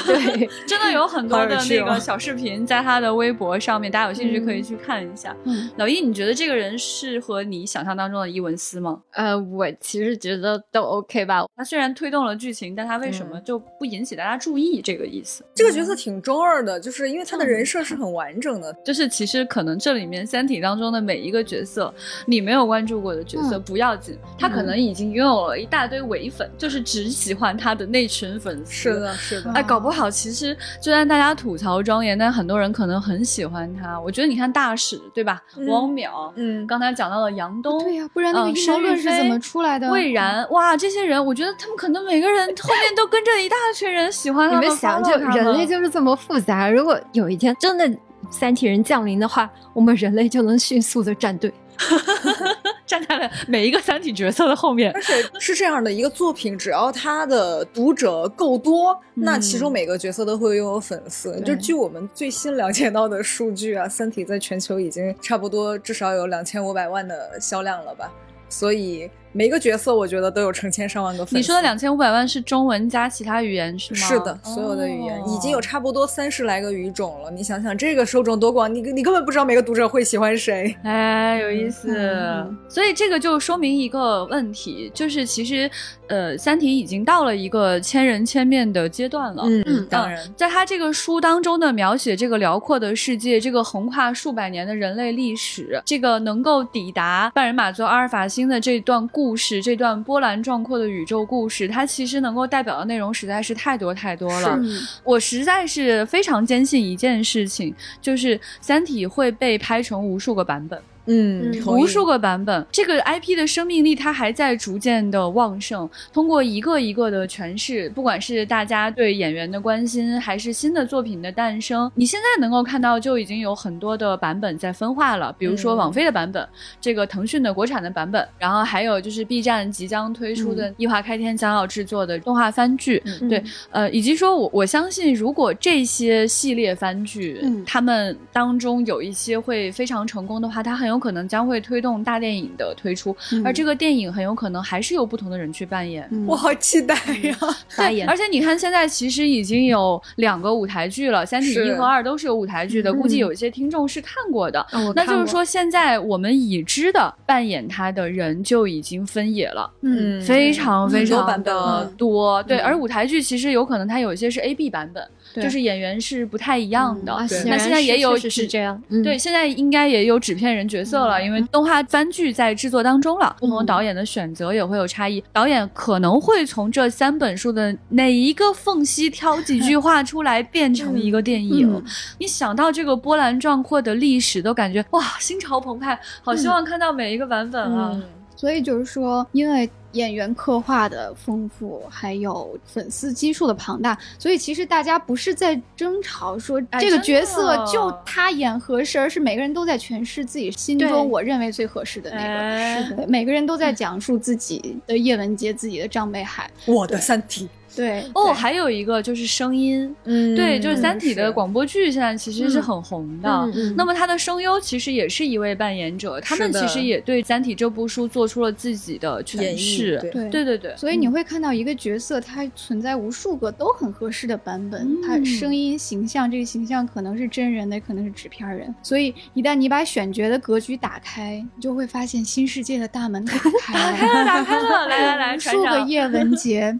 [0.05, 0.49] 对。
[0.67, 5.35] 真的有很多的那个小视频在他的微博上面，大家有兴趣可以去看一下。
[5.45, 9.01] 嗯老易，你觉得这个人是和你想象当中的伊文斯吗？
[9.11, 11.45] 呃，我其实觉得都 OK 吧。
[11.55, 14.81] 他虽然推动了剧情，但他为什么就不引起大家注意？
[14.81, 15.43] 这个意思。
[15.55, 18.73] 这个角色挺中二的，就是因为他的人设是很完整的。
[18.85, 21.93] 就是其实可能这里面《三体》当中的每一个角色，
[22.25, 28.71] 你没有关注过的角色不要紧，他可能已经拥有了一大堆伪粉，就是只喜欢他的那群粉丝。
[28.71, 29.51] 是的，是的。
[29.53, 30.33] 哎，搞不好其实。
[30.33, 34.01] 实就算大家吐槽庄严，但很多人可能很喜欢他。
[34.01, 35.41] 我觉得你看大使对吧？
[35.67, 39.89] 汪淼，嗯，刚才讲到了杨东，对呀、不然那个嗯阴谋论是怎么出来的？
[39.91, 44.63] 魏然，哇，这些人，我觉得他们可能每个人后面都跟着一大群人喜欢他们。
[44.63, 46.69] 你们想，就人类就是这么复杂。
[46.69, 47.91] 如果有一天真的
[48.29, 51.51] 三体人降临的话，我们人类就能迅速的站队。
[52.85, 55.01] 站在了每一个三体角色的后面而。
[55.01, 61.39] 且是这样的一个作品，只要它的读者够多，那其中每个角色都会拥有粉丝。
[61.41, 68.11] 就据我们最新了解到的数据啊，《三体》在全球已经差不多至少有两千五百万的销量了吧？
[68.49, 71.35] 所以每个角色我觉得都有成千上万个粉丝。
[71.35, 73.99] 你说的两千五百万是中文加其他语言是吗？
[73.99, 77.31] 是的，所有的语言、哦已经有差不多三十来个语种了。
[77.31, 80.75] 你想想，这个受众多广，你你根本不知道每个读者会喜欢谁。
[80.83, 81.93] 哎，有意思。
[81.97, 85.69] 嗯所以这个就说明一个问题，就是其实，
[86.07, 89.43] 呃，《三体》已经到了一个千人千面的阶段了。
[89.45, 104.59] 嗯，当然，在他这个书当中的描写，这个辽阔的世界，这个横跨数百年的人类历史，这个能够抵达半人马座阿尔法星的这段故事，这段波澜壮阔的宇宙故事，它其实能够代表的内容实在是太多太多了。
[105.03, 110.81] 我实在是非常坚信一件事情，就是《三体》会被拍成无数个版本。
[111.05, 115.89] 嗯，无数个版本，这个 IP 的生命力它还在逐渐的旺盛。
[116.13, 125.33] 通过一个一个的诠释，不管是大家对演员的关心，还是新的作品的诞生，你现在能够看到就已经有很多的版本在分化了。
[125.37, 126.47] 比如说嗯网飞的版本，
[126.79, 146.07] 这个腾讯的国产的版本，然后还有就是 B 站即将推出的异华开天将要制作的动画番剧，嗯对，呃，以及说我我相信，如果这些系列番剧，嗯他们当中有一些会非常成功的话，它很有可能将会推动大电影的推出，嗯而这个电影很有可能还是由不同的人去扮演。
[146.11, 147.37] 嗯我好期待呀！
[147.39, 154.65] 对，发言而且你看，现在其实已经有两个舞台剧了，《三体》一和二都是有舞台剧的，估计有一些听众是看过的。
[154.95, 159.69] 那就是说，现在我们已知的扮演他的人就已经分野了。
[159.81, 167.15] 嗯非常非常版本的嗯多，对，嗯而舞台剧其实有可能它有一些是 A B 版本，对就是演员是不太一样的。
[167.45, 168.81] 那现在也有是这样。
[168.89, 175.23] 嗯对，，现在应该也有纸片人角色了，因为动画番剧在制作当中了，不同导演的选择也会有差异。
[175.31, 181.73] 导演可能会从这三本书的哪一个缝隙挑几句话出来， 变成一个电影。
[181.73, 181.83] 嗯
[182.19, 187.91] 你想到这个波澜壮阔的历史，都感觉哇，心潮澎湃，好希望看到每一个版本啊！
[187.93, 188.03] 嗯，
[188.35, 202.83] 所以就是说，因为演员刻画的丰富，还有粉丝基数的庞大，所以其实大家不是在争吵说哎这个角色就他演合适，而是每个人都在诠释自己心中我认为最合适的那个。
[202.83, 206.49] 是的每个人都在讲述自己的叶文洁、自己的张北海。
[206.65, 210.35] 我的三体，对，哦，还有一个就是声音，嗯。
[210.35, 213.49] 对，就是《三体》的广播剧现在其实是很红的。
[213.75, 219.99] 那么他的声优其实也是一位扮演者，他们其实也对《三体》这部书做出了自己的诠释，。
[220.11, 220.29] 对。
[220.29, 224.81] 对对所以你会看到一个角色，它存在无数个都很合适的版本。
[224.81, 225.01] 嗯。
[225.01, 228.73] 它声音、形象，这个形象可能是真人的，也可能是纸片人。
[228.81, 233.53] 所以一旦你把选角的格局打开，你就会发现新世界的大门打开了。
[233.83, 236.77] 打开了，打开了，来来来，无 数个，叶文洁，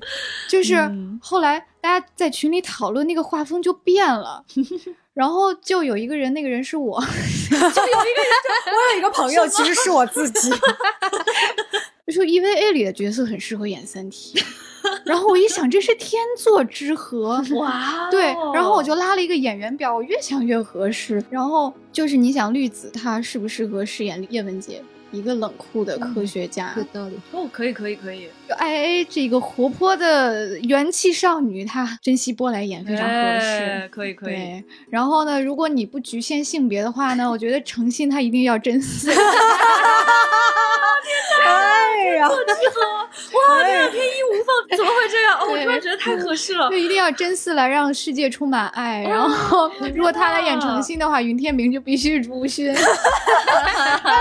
[0.50, 4.44] 就是嗯后来大家在群里讨论，那个画风就变了。
[5.14, 10.50] 然后就有一个人，那个人是我， 我有一个朋友，其实是我自己。
[12.08, 14.42] 就说 EVA 里的角色很适合演三体。
[15.06, 21.24] 然后我一想，这是天作之合，哇哦，对，然后我就拉了一个演员表，我越想越合适。
[21.30, 26.74] 然后就是你想绿子她适不适合饰演叶文洁，一个冷酷的科学家？
[26.76, 27.18] 有道理。
[27.32, 33.46] 哦，可以可以可以，就 IA 这个活泼的元气少女，她珍惜波来演非常合适。
[33.46, 39.12] 哎可以可以，然后呢，如果你不局限性别的话呢，我觉得诚信她一定要真丝。
[41.46, 42.36] 哎呀，哇，
[43.64, 45.38] 天天衣无缝，怎么会这样？
[45.40, 46.76] 哦，我突然觉得太合适了就。
[46.78, 49.04] 一定要真丝来让世界充满爱。
[49.04, 52.70] 然后，如果她来演诚信的话，云天明就必须朱勋。
[52.74, 52.76] 哎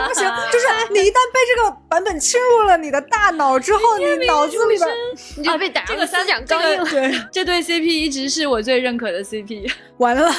[0.07, 4.89] 不行，就是你一旦被这个版本侵入了你的大脑之后，你脑子里边
[5.37, 6.85] 你就被打这个思想刚硬了。
[6.91, 9.71] 对 这对 CP 一直是我最认可的 CP。
[9.99, 10.33] 完了，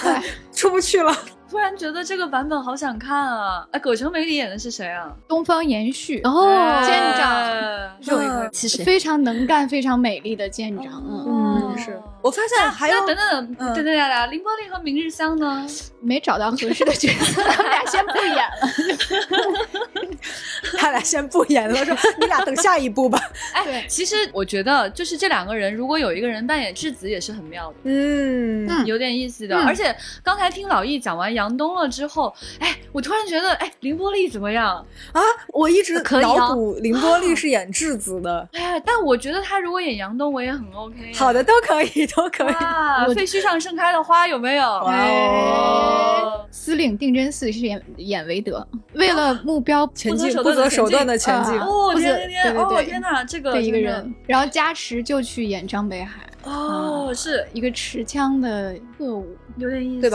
[0.54, 1.16] 出不去了。
[1.54, 3.64] 突然觉得这个版本好想看啊！
[3.70, 5.08] 哎，葛城美里演的是谁啊？
[5.28, 11.04] 东方延续哦舰长哎肉一块其实非常能干、非常美丽的舰长。
[11.08, 15.64] 嗯，嗯是我发现还有那等等嗯等等等等，林柏林和明日香呢？
[16.02, 19.78] 没找到合适的角色， 他们俩先不演了。
[20.80, 23.20] 他俩先不演了，说你俩等下一部吧。
[23.54, 27.76] 哎，其实我觉得就是这两个人，如果有一个人扮演质子，也是很妙的。
[27.84, 34.76] 嗯，嗯有点意思的，嗯而且刚才听老易讲完杨东了之后，哎，我突然觉得，哎，凌波丽怎么样？
[35.12, 38.48] 啊，我一直可以啊脑补凌波丽是演质子的。
[38.54, 41.18] 哎，但我觉得他如果演杨东，我也很 OK 啊。
[41.18, 43.14] 好的，都可以，都可以。
[43.16, 44.64] 废墟上盛开的花有没有？
[44.64, 51.54] 哇哦司令定真寺是演演韦德，为了目标前进不不择手段段的前进。
[51.60, 60.10] 啊哦天天天，哦对对对天哪，这个的一个人，然后加持就去演张北海，哦，是一个持枪的特务有点意思，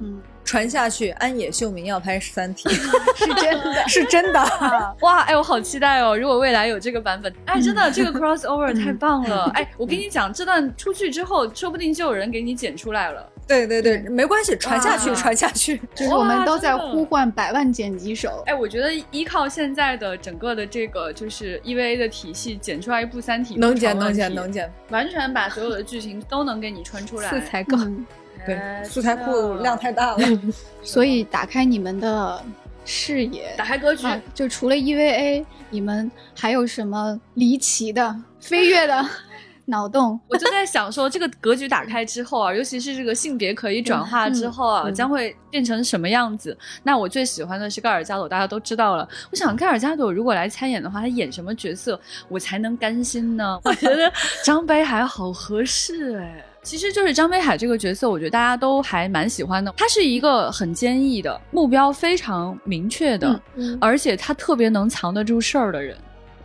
[0.00, 0.20] 嗯，
[0.50, 2.68] 传下去，安野秀明要拍《三体》，
[3.16, 3.88] 是真的。
[3.88, 4.40] 是真的。
[5.00, 6.18] 哇，哎，我好期待哦！
[6.18, 9.44] 如果未来有这个版本，哎，真的这个 crossover 太棒了！
[9.46, 13.24] 嗯哎，我跟你讲，这段出去之后，说不定就有人给你剪出来了。
[13.46, 15.80] 对对对，没关系，传下去，传下去。
[15.94, 27.30] 就是我们都在呼唤百万剪辑手，哎，我觉得依靠现在的整个的这个就是 EVA 的体系，剪出来一部《三体》能剪能剪能剪，完全把所有的剧情都能给你穿出来。
[27.30, 27.76] 素材够。
[27.78, 28.04] 嗯，
[28.46, 30.18] 对哎，素材库量太大了。
[30.82, 32.42] 所以打开你们的
[32.84, 34.06] 视野，打开格局。
[34.06, 39.04] 啊，就除了 EVA，你们还有什么离奇的、飞跃的
[39.66, 40.18] 脑洞？
[40.26, 46.56] 我就在想说，这个格局打开之后啊，尤其是这个性别可以转化之后啊，嗯嗯将会变成什么样子？
[46.82, 49.08] 那我最喜欢的是盖尔加朵，大家都知道了。
[49.30, 53.60] 我想盖尔加朵如果来参演的话，他演什么角色我才能甘心呢？
[53.62, 54.10] 我觉得
[54.44, 56.44] 张北海好合适哎。
[56.62, 59.72] 其实就是张北海这个角色，我觉得大家都还蛮喜欢的。
[59.76, 65.96] 他是一个很坚毅的，目标非常明确的，嗯嗯而且他特别能藏得住事儿的人。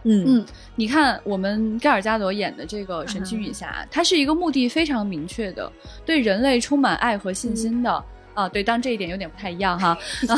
[0.07, 0.45] 嗯嗯
[0.76, 5.72] 你看，我们盖尔加朵演的这个神奇女侠，她是一个目的非常明确的，
[6.05, 8.03] 对人类充满爱和信心的。
[8.36, 10.36] 啊，对，当这一点有点不太一样哈，啊、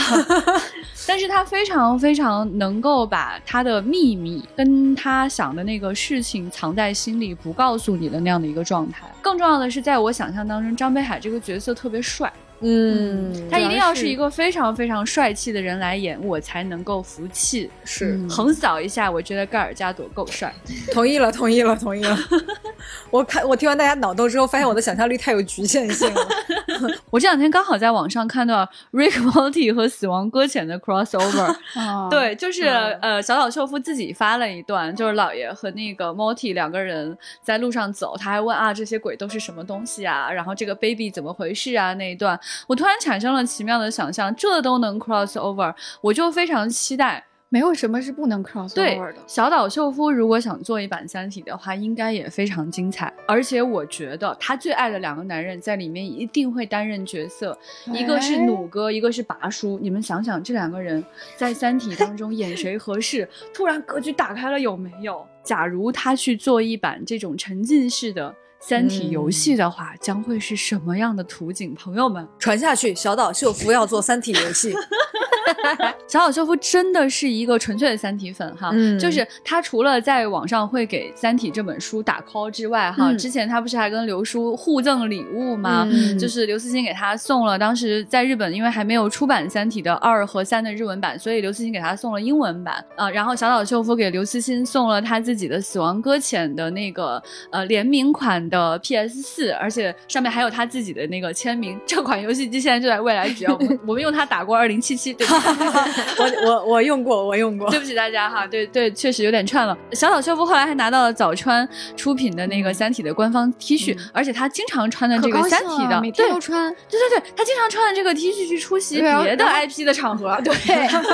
[1.05, 9.05] 但是他非常非常能够把他的秘密跟他想的那个事情藏在心里，不告诉你的那样的一个状态。
[9.21, 12.31] 更重要的是，在我想象当中，张北海这个角色特别帅，
[12.61, 17.69] 嗯，他一定要是是一个非常非常帅气的人来演，我才能够服气。
[17.85, 20.53] 是嗯横扫一下，我觉得盖尔加朵够帅。
[20.91, 22.17] 同意了，同意了，同意了。
[23.11, 26.27] 我看我听完大家脑洞之后，发现我的想象力太有局限性了。
[27.09, 47.23] 我这两天刚好在网上看到 Rick Morty 和死亡搁浅的 crossover，、哦，对，就是、嗯呃小岛秀夫自己发了一段，就是老爷和那个 Morty 两个人在路上走，他还问啊这些鬼都是什么东西啊，然后这个 baby 怎么回事啊那一段，我突然产生了奇妙的想象，这都能 crossover，我就非常期待。
[47.49, 49.19] 没有什么是不能 cross over 的。
[49.25, 53.13] 小岛秀夫如果想做一版《三体》的话，应该也非常精彩。
[53.25, 57.57] 而且我觉得他最爱的两个男人在里面一定会担任角色，
[57.93, 59.79] 一个是弩哥，一个是拔叔。
[59.81, 61.01] 你们想想，这两个人
[61.37, 63.25] 在《三体》当中演谁合适？
[63.55, 65.25] 突然格局打开了，有没有？
[65.41, 68.35] 假如他去做一版这种沉浸式的。
[68.67, 71.73] 三体游戏的话，将会是什么样的图景？
[71.73, 74.73] 朋友们，传下去，小岛秀夫要做《三体》游戏。
[76.07, 85.87] 小岛秀夫真的是一个纯粹的三体粉哈，嗯就是他除了在网上会给《三体》这本书打 call 之外哈，嗯之前他不是还跟刘叔互赠礼物吗？
[85.91, 97.21] 嗯就是刘慈欣给他送了，当时在日本因为还没有出版《三体》的二和三的日文版，所以刘慈欣给他送了英文版啊、然后小岛秀夫给刘慈欣送了他自己的《死亡搁浅》的那个
[97.51, 101.77] 呃联名款的 PS 四，而且上面还有他自己的那个签名。
[101.85, 105.36] 这款游戏机现在就在未来局啊，我们 我们用它打过二零七七，对不对？
[106.19, 107.79] 我我我用过，我用过对。
[107.79, 109.77] 不起大家哈，对对，确实有点串了。
[109.93, 116.69] 小岛秀夫后来还拿到了早川出品的那个《三体》的官方 T 恤，而且他经常穿的这个《三体》的，每对天都穿。
[116.89, 120.53] 对对对，他经常穿的这个 T 恤去出席别的 IP 的场合， 对，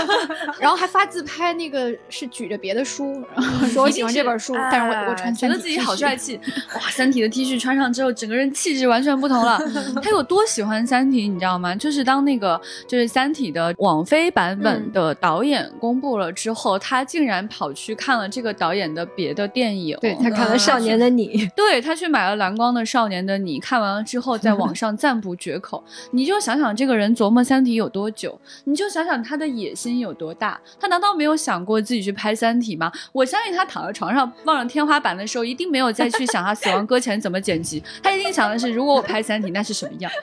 [0.60, 6.24] 然后还发自拍，那个是举着别的书，然后说我喜欢这本书，但是我我穿哎觉得自己好帅气。
[6.24, 6.40] 气，
[6.76, 6.80] 哇！
[6.90, 9.60] 三体的 T 恤穿上之后，整个人气质完全不同了。
[10.02, 11.76] 他有多喜欢三体，你知道吗？
[11.76, 19.98] 就是当那个就是三体的网飞版本的导演公布了之后，他竟然跑去看了这个导演的别的电影。
[20.00, 25.84] 对他看了《少年的你》， 对他去买了蓝光的《少年的你》，看完了之后在网上赞不绝口。
[26.14, 30.62] 你就想想这个人琢磨《三体》有多久，你就想想他的野心有多大。
[30.80, 32.92] 他难道没有想过自己去拍《三体》吗？
[33.14, 40.12] 我相信他躺在床上望着天花板的时候，一定没有再去想他《死亡搁浅》怎么剪辑，他一定想的是，如果我拍《三体》，那是什么样？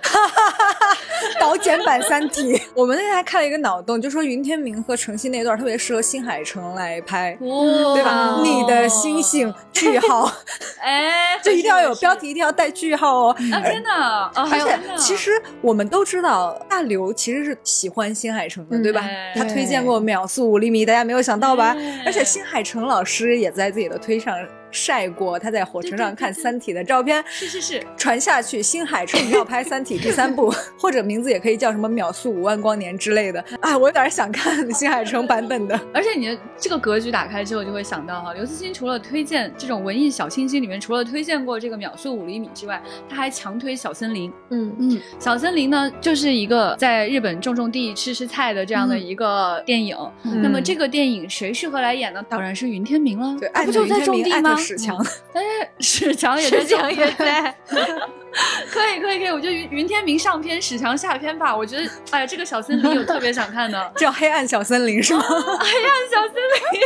[1.38, 8.38] 导剪版《三体》，我们那天还看了一个脑脑洞，就说云天明和程曦那段特别适合新海诚来拍，哦对吧？
[8.42, 10.30] 你的星星句号，
[10.82, 13.36] 哎，就一定要有标题，一定要带句号哦。
[13.52, 13.60] 啊！
[13.60, 15.30] 天哪，啊，而且其实
[15.62, 19.32] 我们都知道，大刘其实是喜欢新海诚的，嗯对吧哎？
[19.34, 22.02] 他推荐过《秒速五厘米》，大家没有想到吧哎？
[22.04, 24.36] 而且新海诚老师也在自己的推上
[24.70, 33.44] 晒过他在火车上看《三体》的照片，是是是，传下去，新海诚要拍《三体》第三部，或者名字也可以叫什么“秒速五万光年”之类的。
[33.60, 35.78] 啊，我有点想看新海诚版本的。
[35.92, 44.32] 而且你的这个格局打开之后，就会想到哈，刘慈欣除了推荐这种文艺小清新里面，除了推荐过这个秒速五厘米之外，他还强推小森林。
[44.50, 49.96] 嗯嗯，小森林呢，就是一个在日本种种地、吃吃菜的这样的一个电影。
[50.24, 52.24] 嗯那么这个电影谁适合来演呢？
[52.28, 53.36] 当然是云天明了。
[53.38, 54.59] 对，艾特他不就在种地吗特？
[54.61, 55.06] 史强。
[55.32, 57.54] 但是史强也在史强也在，
[58.70, 61.54] 可以可以可以，我觉得云云天明上篇，史强下篇吧。
[61.54, 63.80] 我觉得，哎呀，这个小森林有特别想看的。
[63.96, 65.22] 叫黑暗小森林是吗？
[65.28, 66.34] 黑暗小森
[66.70, 66.80] 林，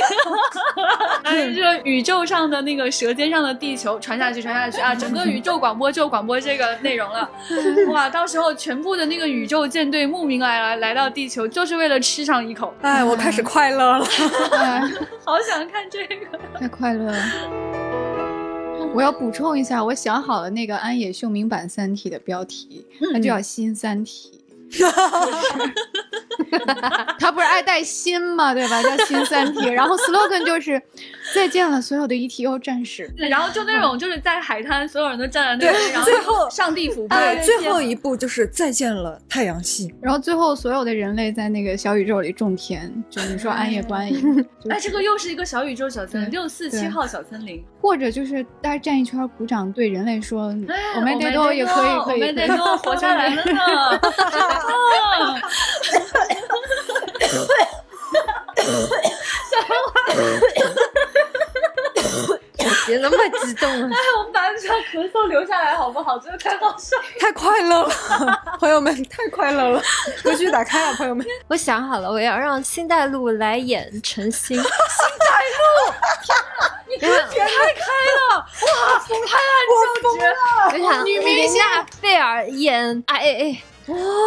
[1.23, 7.29] 哎，这个宇宙上的那个舌尖上的地球传下去，传下去啊，整个宇宙广播就广播这个内容了。
[7.89, 12.75] 哇，到时候全部的那个宇宙舰队慕名而来来到地球，就是为了吃上一口。
[12.83, 14.07] 哎，我开始快乐了。
[14.53, 14.83] 哎
[15.25, 16.39] 好想看这个。
[16.59, 17.84] 太快乐了。
[18.95, 24.31] 我要补充一下，我想好了那个安野秀明版《三体》的标题，那就叫《新三体》。
[27.19, 28.83] 他不是爱带新嘛，对吧？
[28.83, 30.81] 叫《新三体》，然后 slogan 就是
[31.35, 37.45] “再见了，所有的 ETO 战士对然后就那种就是在海滩，所有人都站在那里，对然后最后上帝俯哎，拍。
[37.45, 39.95] 最后一步就是再见了太阳系”，。
[40.03, 42.93] 然后最后所有的人类在那个小宇宙里种田。
[43.11, 44.09] 就你说安野不安
[44.71, 47.65] 哎，这个又是一个小宇宙小森林，对六四七号小森林。
[47.85, 54.01] 或者就是大家站一圈鼓掌，对人类说哎“我们得多也可以，可以，我们活下来了呢。
[62.65, 63.89] 啊 别那么激动了。
[63.89, 66.19] 哎，我们把这个咳嗽留下来好不好？
[66.19, 66.97] 真的太好笑。
[67.21, 67.91] 太快乐了，
[68.61, 69.83] 朋友们，太快乐了！
[70.23, 71.25] 格局打开了，朋友们。
[71.49, 74.57] 我想好了，我要让辛黛露来演陈星。
[74.57, 74.71] 辛黛
[75.57, 75.93] 露，
[76.99, 77.19] 天哪！
[77.27, 77.85] 太开
[78.21, 80.83] 了，哇，拍案叫绝。
[80.85, 83.63] 我想女明星娜贝尔演 I A A，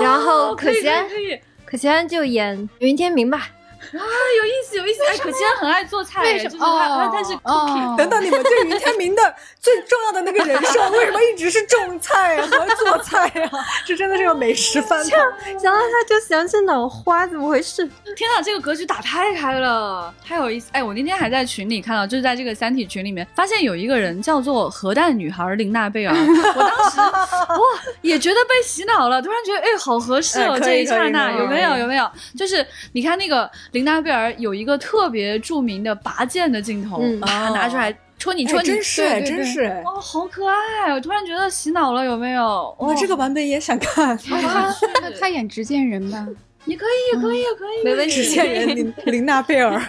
[0.02, 3.50] 然后可可以惜安可以可以可惜安就演云天明吧。
[3.94, 4.02] 啊，
[4.38, 5.04] 有意思有意思。
[5.06, 6.66] 哎，可欣很爱做菜，为什就是么？
[6.66, 7.98] 他他他是哦 cookie。
[7.98, 13.50] 等等，你们对云天明的最重要的那个人设，为什么一直是种菜和做菜啊、
[13.86, 15.20] 这真的是个美食翻盘。
[15.60, 17.88] 想到他就想起脑花，怎么回事？
[18.16, 20.70] 天哪，这个格局打太开了，太有意思！
[20.74, 27.62] 哎，我那天还在群里看到，就是在这个三体群里面，发现有一个人叫做核弹女孩林娜贝尔， 我当时哇
[28.02, 32.10] 也觉得被洗脑了，突然觉得哎好合适哦，哎这一刹那有没有有没有？
[32.38, 39.84] 就是你看那个琳娜贝尔有一个特别著名的拔剑的镜头，嗯啊拿出来戳你戳哎，你，真是哎，对对真是哎！
[39.86, 42.76] 哦好可爱，我突然觉得洗脑了，有没有？
[42.80, 44.18] 我哦这个版本也想看。
[44.18, 44.76] 他他
[45.20, 46.28] 他演执剑人吧？
[46.68, 49.82] 也可以也可以也可以，没问题实现人林林娜贝尔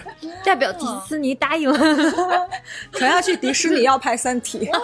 [0.43, 1.77] 代表迪士尼答应了。
[2.93, 4.65] 传下去，迪士尼要拍《三体》。
[4.71, 4.79] 哇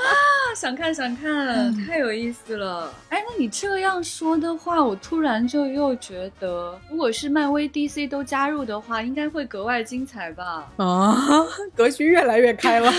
[0.56, 2.94] 想看想看，太有意思了。
[3.10, 10.70] 哎，那你这样说的话，我突然就又觉得，如果是漫威、DC 都加入的话，应该会格外精彩吧？
[10.78, 12.92] 啊， 格局越来越开了。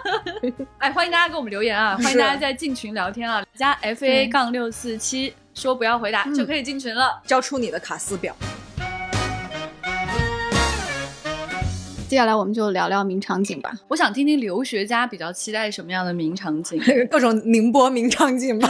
[0.78, 1.96] 哎，欢迎大家给我们留言啊！
[2.02, 7.20] 欢迎大家在进群聊天啊，加 FA 杠六四七，说不要回答、就可以进群了。
[7.26, 8.34] 交出你的卡斯表。
[12.08, 13.72] 接下来我们就聊聊名场景吧。
[13.88, 16.78] 我想听听留学家比较期待什么样的名场景。
[17.10, 18.68] 各种宁波名场景吧。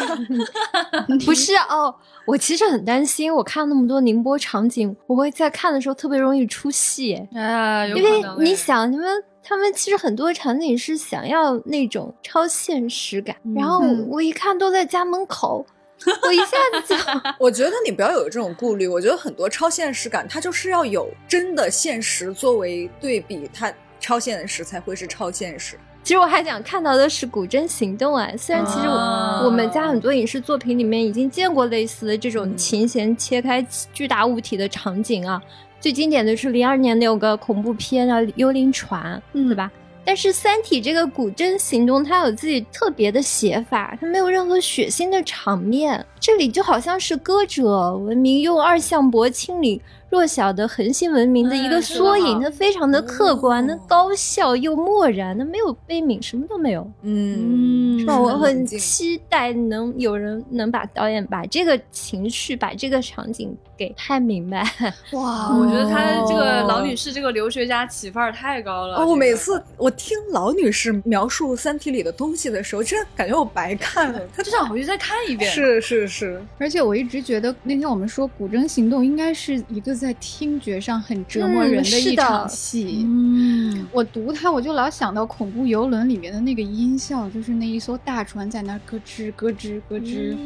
[1.26, 1.92] 不是哦，
[2.24, 15.66] 我其实很担心，我看那么多宁波场景，我会在看的时候特别容易出戏，啊，有因为你想，你们他们其实很多场景是想要那种超现实感，然后嗯我一看都在家门口，
[16.26, 16.96] 我一下子就
[17.38, 18.86] 我觉得你不要有这种顾虑。
[18.86, 25.78] 我觉得很多超现实感，它就是要有真的现实作为对比，它超现实才会是超现实。
[26.02, 35.40] 其实我还想看到的是古筝行动啊，虽然其实我、啊我们家很多影视作品里面已经见过类似的这种嗯琴弦切开巨大物体的场景啊，
[35.80, 39.70] 最经典的是零二年那有个恐怖片啊《幽灵船》，嗯对吧？
[40.04, 46.04] 但是《三体》这个古筝行动，它有自己特别的写法，它没有任何血腥的场面。
[46.18, 49.80] 这里就好像是歌者文明用二向箔清理。
[50.12, 56.86] 弱小的恒星文明的一个缩影，它非常的客观，那高效又漠然，那没有悲悯，什么都没有。
[57.00, 58.20] 嗯，是吧？
[58.20, 64.62] 我很期待能有人能把导演把这个情绪，把这个场景给拍明白。
[65.12, 65.98] 哇，我觉得他
[66.28, 68.98] 这个老女士这个留学家起范儿太高了。
[68.98, 75.50] 哦我每次我听老女士描述《三体》里的东西的时候，真的感觉我白看了， 他就想回去再看一遍。
[75.50, 80.01] 是是是，而且我一直觉得那天我们说古筝行动应该是一个。
[80.02, 83.06] 在听觉上很折磨人的一场戏。
[83.06, 90.36] 嗯，我读它，我就老想到恐怖游轮里面的那个音效，就是那一艘大船在那咯吱咯吱咯吱。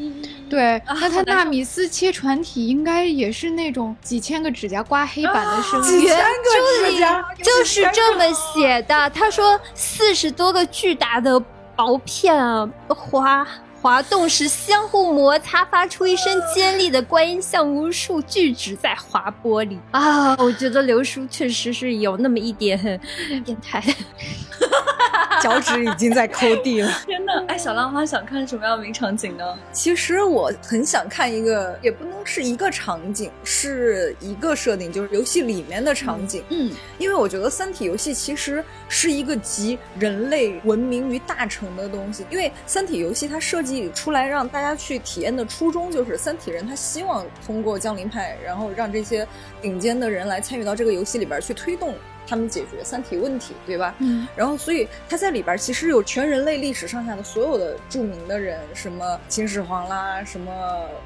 [0.51, 6.01] 对，那他纳米斯切船体应该也是那种几千个指甲刮黑板的声音。
[6.01, 9.11] 几千个指甲就是这么写的。
[9.11, 11.41] 他说四十多个巨大的
[11.75, 13.47] 薄片啊，花。
[13.87, 20.35] 滑动时相互摩擦，发出一声尖利的观音，像无数巨指在划玻璃啊！
[20.39, 23.01] 我觉得刘叔确实是有那么一点
[23.45, 23.81] 变态。
[25.41, 26.91] 脚趾已经在抠地了。
[27.07, 27.45] 天哪！
[27.47, 29.45] 哎，小浪花想看什么样的名场景呢？
[29.71, 36.43] 其实我很想看一个，也不能是一个场景，是一个设定，就是游戏里面的场景。
[36.49, 42.27] 嗯，因为我觉得《三体》游戏其实是一个集人类文明于大成的东西。
[42.31, 49.27] 因为《三体》游戏它设计出来让大家去体验的初衷，就是三体人他希望通过降临派，然后让这些
[49.61, 51.95] 顶尖的人来参与到这个游戏里边去推动。
[52.27, 53.95] 他们解决三体问题，对吧？
[53.99, 60.53] 嗯，然后所以他在里边其实有全人类历史上下的所有的著名的人，什么秦始皇啦，什么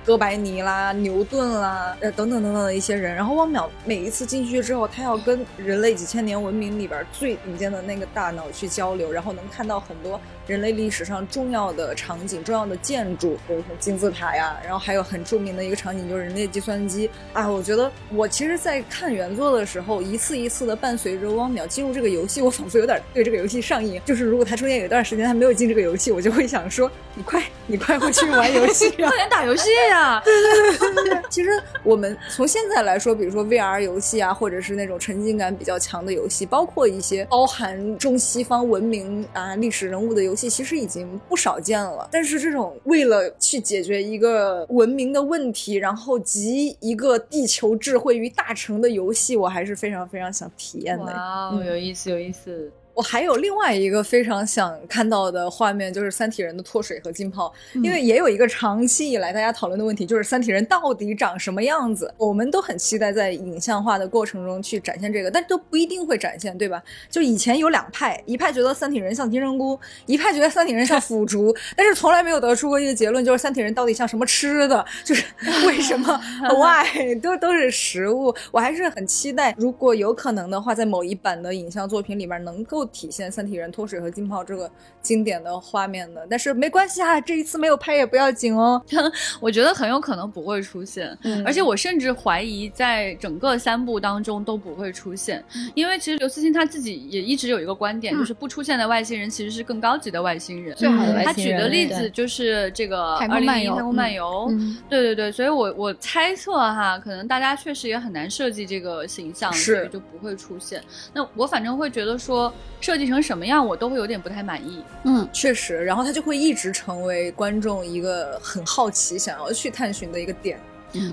[0.04, 3.14] 哥白尼啦，牛顿啦，呃等等等等的一些人。
[3.14, 17.46] 然后汪淼每一次进去之后，他要跟人类几千年文明里边最顶尖的那个大脑去交流，然后能看到很多人类历史上重要的场景、重要的建筑，比如说金字塔呀，然后还有很著名的一个场景就是人类计算机啊。
[17.46, 21.09] 我觉得我其实，在看原作的时候，一次一次的伴随。
[21.10, 24.00] 随着汪淼进入这个游戏，我仿佛有点对这个游戏上瘾。
[24.04, 26.90] 就是如果他中间有一段时间他没有进这个游戏，我就会想说
[27.20, 31.22] ：“你快，你快回去玩游戏， 快点打游戏 呀！”对对对对对。
[31.28, 31.50] 其实
[31.84, 42.08] 我们从现在来说，比如说 VR 游戏啊，或者是那种沉浸感比较强的游戏，包括一些包含中西方文明啊、历史人物的游戏，其实已经不少见了。
[42.10, 51.12] 但是这种为了去解决一个文明的问题，然后集一个地球智慧于大成的游戏，我还是非常非常想体验的。
[51.12, 52.72] 哇，有意思，有意思。
[52.94, 62.12] 我还有另外一个非常想看到的画面，就是三体人的脱水和浸泡，因为也有一个长期以来大家讨论的问题，就是三体人到底长什么样子？
[62.18, 66.82] 我们都很期待在影像化的过程中去展现这个，但都不一定会展现，对吧？
[67.08, 74.84] 就以前有两派，一派觉得三体人像金针菇，一派觉得三体人像腐竹，但是从来没有得出过一个结论，就是三体人到底像什么吃的？
[75.04, 75.24] 就是
[75.66, 76.20] 为什么？
[76.58, 77.14] Why？
[77.20, 78.34] 都都是食物。
[78.50, 82.79] 我还是很期待，如果有可能的话，在某一版的影像作品里面能够。
[82.80, 84.70] 不体现三体人脱水和浸泡这个
[85.02, 88.80] 经典的画面的，但是没关系啊，这一次没有拍也不要紧哦。
[89.40, 95.44] 我觉得很有可能不会出现，而且我甚至怀疑在整个三部当中都不会出现，
[95.74, 100.74] 因为其实刘慈欣他自己也一直有一个观点，就是不出现的外星人其实是更高级的外星人。
[100.76, 101.24] 最好的外星人。
[101.24, 103.72] 他举的例子就是这个《太空漫游》。
[103.76, 104.52] 太空漫游，
[104.88, 110.82] 对对对，所以我我猜测哈，可能大家确实也很难设计这个形象，所以就不会出现。
[111.14, 112.52] 那我反正会觉得说。
[112.80, 114.82] 设计成什么样，我都会有点不太满意。
[115.04, 120.60] 嗯，确实，然后他就会一直成为观众一个很好奇、想要去探寻的一个点。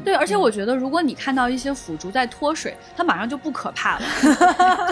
[0.03, 4.05] 对，而且我觉得，如果你看到一些腐竹在脱水，它马上就不可怕了，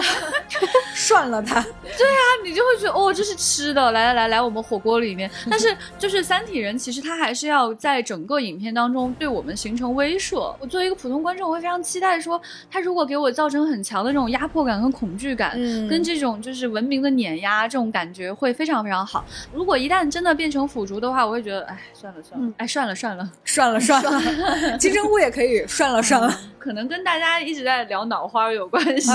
[0.94, 1.60] 涮了它。
[1.60, 5.30] 对啊，你就会觉得哦，这是吃的，来来来来，我们火锅里面。
[5.50, 10.54] 但是 就是三体人，其实他还是要在整个影片当中对我们形成威慑。
[10.60, 15.58] 我作为一个普通观众，我会非常期待说，他如果给我造成很强的这种压迫感和恐惧感，
[15.88, 19.24] 跟这种就是文明的碾压这种感觉会非常非常好。
[19.52, 24.75] 如果一旦真的变成腐竹的话，我会觉得，哎，算了算了，哎，算了算了，算了算了。
[24.76, 29.08] 金针菇也可以涮了涮了，可能跟大家一直在聊脑花有关系，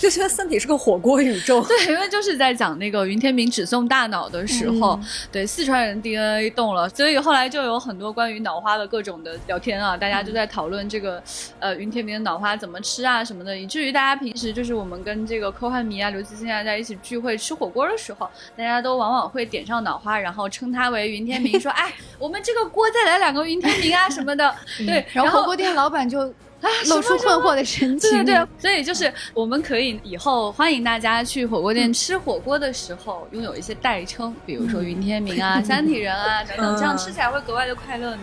[0.00, 1.62] 就觉得《三体》是个火锅宇宙。
[1.68, 4.98] 对，因为就是在讲那个云天明只送大脑的时候，
[5.30, 11.22] 对四川人 DNA 动了，所以后来就有很多关于脑花的各种的聊天啊，大家就在讨论这个
[11.58, 24.08] 呃云天明的脑花怎么吃啊什么的，以至于大家平时就是我们跟这个科幻迷啊刘慈欣啊在一起聚会吃火锅的时候，大家都往往会点上脑花，然后称他为云天明，说 哎我们这个锅再来两个云天明啊。
[24.14, 24.54] 什么的，
[24.86, 26.32] 对，然后火锅店老板就
[26.88, 28.10] 露出困惑的神情。
[28.10, 38.22] 对对对，所以就是我们可以以后欢迎大家去火锅店吃火锅的时候，拥有一些代称，比如说云天明啊、 三体人啊等等，这样吃起来会格外的快乐呢。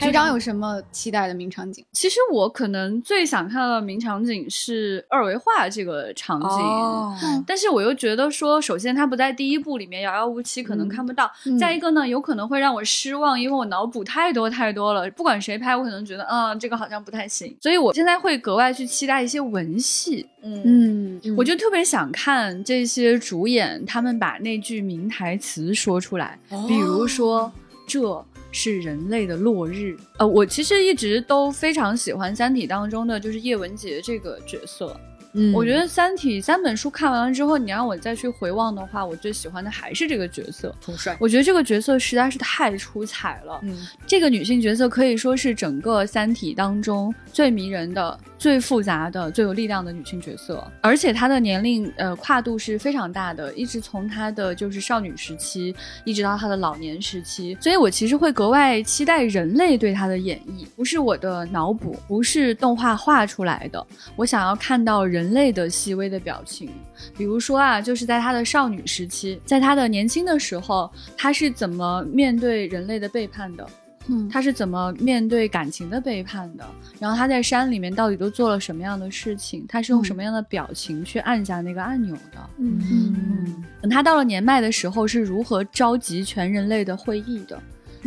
[0.00, 1.84] 局长有什么期待的名场景？
[1.92, 7.14] 其实我可能最想看到的名场景是二维化这个场景，哦
[7.46, 15.10] 但是我又觉得说，首先它不在第一部里面遥遥无期，可能看不到；嗯再一个呢，有可能会让我失望，因为我脑补太多太多了。
[15.10, 17.54] 不管谁拍，我可能觉得，嗯，这个好像不太行。
[17.60, 27.52] 所以我现在会格外去期待一些文戏，嗯嗯，我就特别想看这些主演他们把那句名台词说出来，比如说
[27.86, 28.24] 这。
[28.52, 29.96] 是人类的落日。
[30.18, 34.98] 呃，我其实一直都非常喜欢《三体》当中的就是叶文洁这个角色。
[35.32, 40.74] 嗯我觉得《三体》三本书看完了之后，你让我再去回望的话，我最喜欢的还是这个角色。
[40.80, 43.60] 统帅，我觉得这个角色实在是太出彩了。
[43.62, 55.76] 嗯这个女性角色可以说是整个《三体》当中最迷人的、最复杂的、最有力量的女性角色，而且她的年龄呃跨度是非常大的，一直从她的就是少女时期，
[56.06, 63.86] 一直到她的老年时期，所以我其实会格外期待人类对她的演绎，不是我的脑补，不是动画画出来的，
[64.16, 66.70] 我想要看到人类的细微的表情，
[67.18, 73.66] 比如说啊，就是在她的少女时期，在她的年轻的时候，她是怎么面对人类的背叛的。
[74.10, 76.64] 嗯他是怎么面对感情的背叛的？
[76.98, 79.64] 然后他在山里面到底都做了什么样的事情？
[79.68, 82.50] 他是用什么样的表情去按下那个按钮的？
[82.58, 87.60] 嗯嗯等他到了年迈的时候，是如何召集全人类的会议的？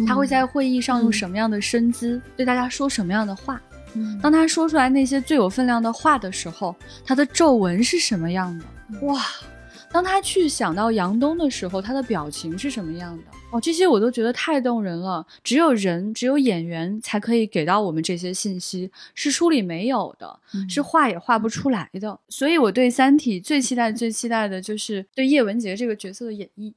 [0.07, 3.61] 他会在会议上用什么样的身姿，对大家说什么样的话？
[3.95, 6.75] 嗯当他说出来那些最有分量的话的时候，
[7.05, 8.65] 他的皱纹是什么样的？
[9.05, 9.21] 哇！
[9.93, 13.23] 当他去想到杨东的时候，他的表情是什么样的？
[13.51, 15.23] 哦，这些我都觉得太动人了。
[15.43, 22.19] 只有人，只有演员才可以给到我们这些信息，是书里没有的，是画也画不出来的。
[22.27, 26.73] 所以我对《三体》最期待、最期待的就是对叶文洁这个角色的演绎。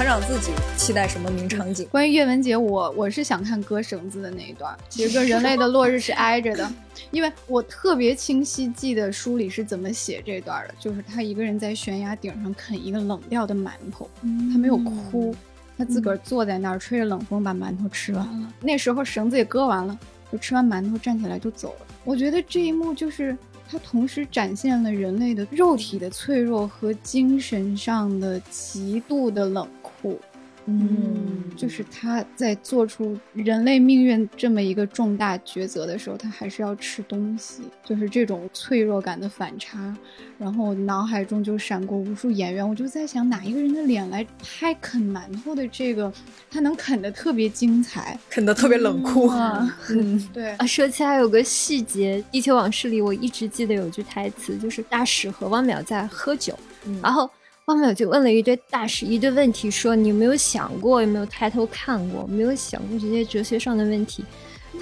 [0.00, 1.86] 船长自己期待什么名场景？
[1.90, 6.66] 关于叶文洁，我我是想看割绳子的那一段，其实跟人类的落日是挨着的，
[7.10, 14.08] 因为我特别清晰记得书里是怎么写这段的，就是他一个人在悬崖顶上啃一个冷掉的馒头，
[14.50, 15.36] 他没有哭，
[15.76, 19.98] 他自个儿坐在那儿吹着冷风把馒头吃完了，那时候绳子也割完了，
[20.32, 21.86] 就吃完馒头站起来就走了。
[22.04, 23.36] 我觉得这一幕就是。
[23.72, 29.64] 它同时展现了人类的肉体的脆弱和精神上的极度的冷
[30.00, 30.20] 酷。
[30.66, 39.96] 嗯就是他在做出人类命运这么一个重大抉择的时候，他还是要吃东西，就是这种脆弱感的反差。
[40.38, 46.12] 然后脑海中就闪过无数演员，我就在想哪一个人的脸来拍啃馒头的这个，
[46.50, 48.16] 他能啃得特别精彩。
[48.28, 49.26] 啃得特别冷酷。
[49.28, 57.28] 啊， 嗯，对，啊，说起来有个细节，《地球往事》里我一直记得有句台词，就是大使和汪淼在喝酒，嗯然后
[57.70, 64.24] 汪淼就问了一堆大师一堆问题，说你有没有想过，有没有抬头看过，没有想过这些哲学上的问题。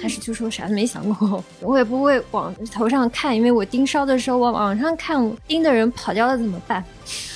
[0.01, 6.83] 他是就说啥都没想过， 我也不会往头上看，因为我盯梢的时候我往上看，盯的人跑掉了怎么办？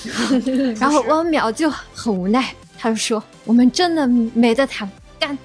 [0.80, 4.90] 然后汪淼就很无奈，他就说我们真的没得谈，
[5.20, 5.38] 干。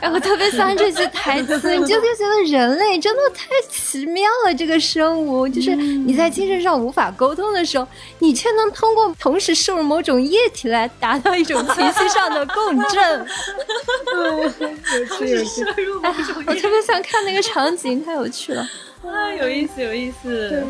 [0.00, 4.54] 然后特别喜欢这句台词， 你就会觉得人类真的太奇妙了。
[4.54, 7.86] 这个生物，就是你在精神上无法沟通的时候，
[8.18, 13.26] 你却能通过同时摄入某种液体来达到一种情绪上的共振。
[14.14, 15.64] 有趣有趣。
[16.46, 18.62] 我特别想看那个场景，太有趣了。
[19.04, 20.64] 啊，有意思，有意思。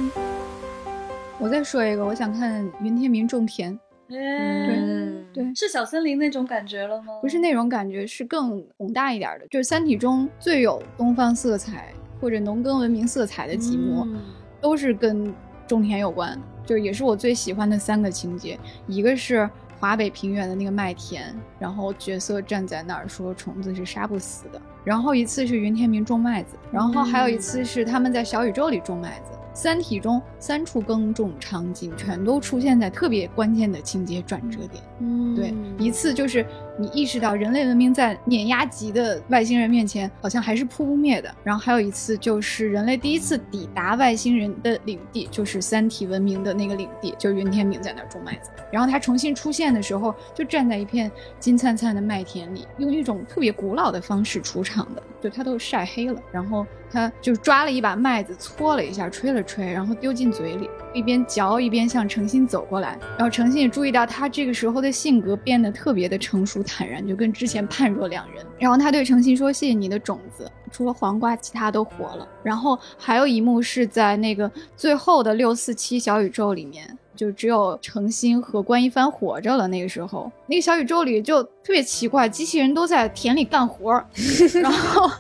[1.39, 3.78] 我再说一个，我想看云天明种田，
[4.19, 7.15] 嗯，对是小森林那种感觉了吗？
[7.21, 14.21] 不是那种感觉，是更宏大一点的，就是《三体》中最有东方色彩或者农耕文明色彩的几幕，嗯
[14.61, 15.35] 都是跟
[15.67, 19.49] 种田有关，就是也是我最喜欢的三个情节，一个是。
[19.81, 24.59] 华北平原的那个麦田，然后角色站在那儿说虫子是杀不死的。
[24.83, 29.33] 然后一次是云天明种麦子，然后还有一次是他们在小宇宙里种麦子。
[29.55, 34.83] 三体中三处耕种场景全都出现在特别关键的情节转折点。
[34.99, 36.45] 嗯对，一次就是
[36.77, 68.45] 你意识到人类文明在碾压级的外星人面前好像还是扑不灭的，然后还有一次就是人类第一次抵达外星人的领地，就是三体文明的那个领地，就是云天明在那儿种麦子，然后他重新出现的时候就站在一片金灿灿的麦田里，用一种特别古老的方式出场的，就他都晒黑了，然后他就抓了一把麦子搓了一下，吹了吹，然后丢进嘴里，一边嚼一边向诚心走过来，然后诚心也注意到他这个时候的性格变得特别的成熟，坦然，就跟之前判若两人。
[68.59, 76.99] 然后他对程心说：“谢谢你的种子，除了黄瓜，其他都活了。”然后还有一幕是在那个最后的六四七小宇宙里面。
[77.17, 79.69] 就只有程心和关一帆活着了。
[79.69, 84.07] 那个时候，那个小宇宙里就特别奇怪，机器人都在田里干活儿，
[84.62, 85.11] 然后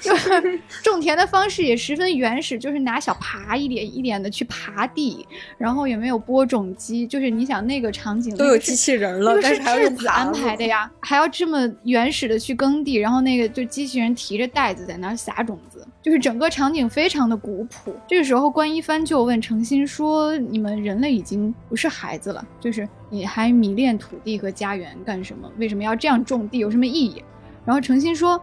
[0.00, 15.86] 就是种田的方式也十分原始，就是拿小耙一点一点的去耙地，然后也没有播种机，就是你想那个场景都有机器人了，但是还要子安排的呀，还要这么原始的去耕地，然后那个就机器人提着袋子在那儿撒种子。
[16.00, 17.94] 就是整个场景非常的古朴。
[18.06, 25.50] 这个时候，关一帆就问程心说：“你们人类已经不是孩子了，就是你还迷恋土地和家园干什么？
[25.58, 26.58] 为什么要这样种地？
[26.58, 27.22] 有什么意义？”
[27.64, 28.40] 然后程心说：“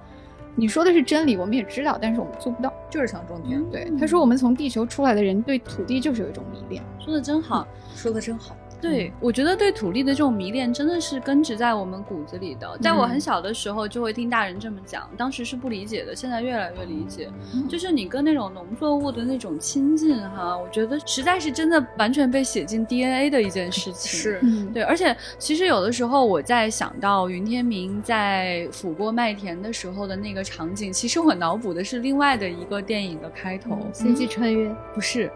[0.55, 8.55] 你说的是真理，我们也知道，但是我们做不到，就是想种田。”对，他说：“我们从地球出来的人对土地就是有一种迷恋。”说的真好，说的真好。
[8.81, 12.77] 对，我觉得对土地的这种迷恋真的是根植在我们骨子里的。
[12.81, 17.29] 在我很小的时候，就会听大人这么讲，当时是不理解的，现在越来越理解。
[17.67, 24.19] 就是你跟那种农作物的那种亲近，哈，我觉得实在是真的完全被写进 DNA 的一件事情。
[24.19, 24.41] 是
[24.73, 35.31] 对，而且其实有的时候我在想到云天明在抚过麦田的时候的那个场景，其实我脑补的是另外的一个电影的开头，《星际穿越》不是，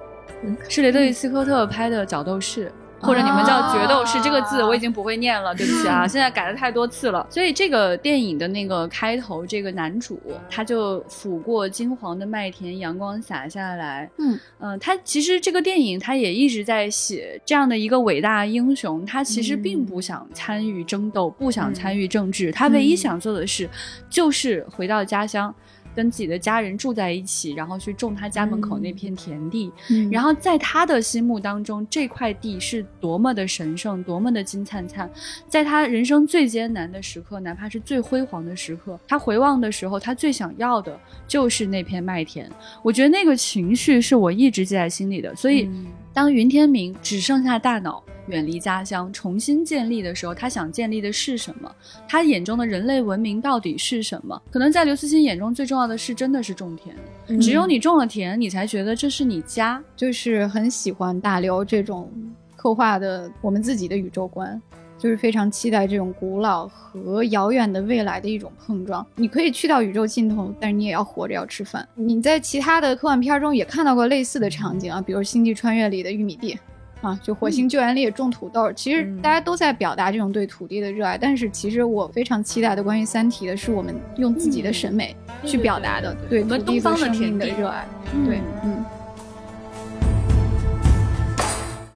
[0.67, 2.67] 是雷德利·斯科特拍的《角斗士》。
[3.01, 7.25] 或者你们叫决斗士这个字我已经不会念了，对不起啊， 现在改了太多次了。
[7.29, 10.19] 所以这个电影的那个开头，这个男主
[10.49, 14.09] 他就抚过金黄的麦田，阳光洒下来。
[14.17, 23.69] 嗯嗯，他其实这个电影他也一直在写这样的一个伟大英雄，他其实并不想参与争斗，不想参与政治，他唯一想做的事
[24.09, 25.53] 就是回到家乡。
[25.99, 29.69] 跟自己的家人住在一起，然后去种他家门口那片田地，
[30.09, 35.11] 然后在他的心目当中，这块地是多么的神圣，多么的金灿灿。
[35.49, 40.97] 在他人生最艰难的时刻，哪怕是最辉煌的时刻，他回望的时候，他最想要的
[41.27, 42.49] 就是那片麦田。
[42.81, 45.35] 我觉得那个情绪是我一直记在心里的。
[45.35, 45.69] 所以，
[46.13, 48.03] 当云天明只剩下大脑。
[48.27, 51.75] 远离家乡，重新建立的时候，他想建立的是什么？
[52.07, 54.39] 他眼中的人类文明到底是什么？
[54.51, 57.41] 可能在刘慈欣眼中，最重要的是真的是种田。
[57.41, 59.83] 只有你种了田，你才觉得这是你家。
[59.95, 62.07] 就是很喜欢大刘这种
[62.55, 64.61] 刻画的我们自己的宇宙观，
[64.99, 69.03] 就是非常期待这种古老和遥远的未来的一种碰撞。
[69.15, 71.87] 你可以去到宇宙尽头，但是你也要活着，要吃饭。
[71.95, 76.59] 你在其他的科幻片中也看到过类似的场景啊，比如《星际穿越》里的玉米地。
[77.01, 81.17] 啊，就火星救援里也种土豆，其实大家都在表达这种对土地的热爱。
[81.17, 87.87] 但是其实我非常期待的关于《三体》的是我们用自己的审美去表达的对土地和生命的热爱。
[88.25, 88.83] 对，嗯。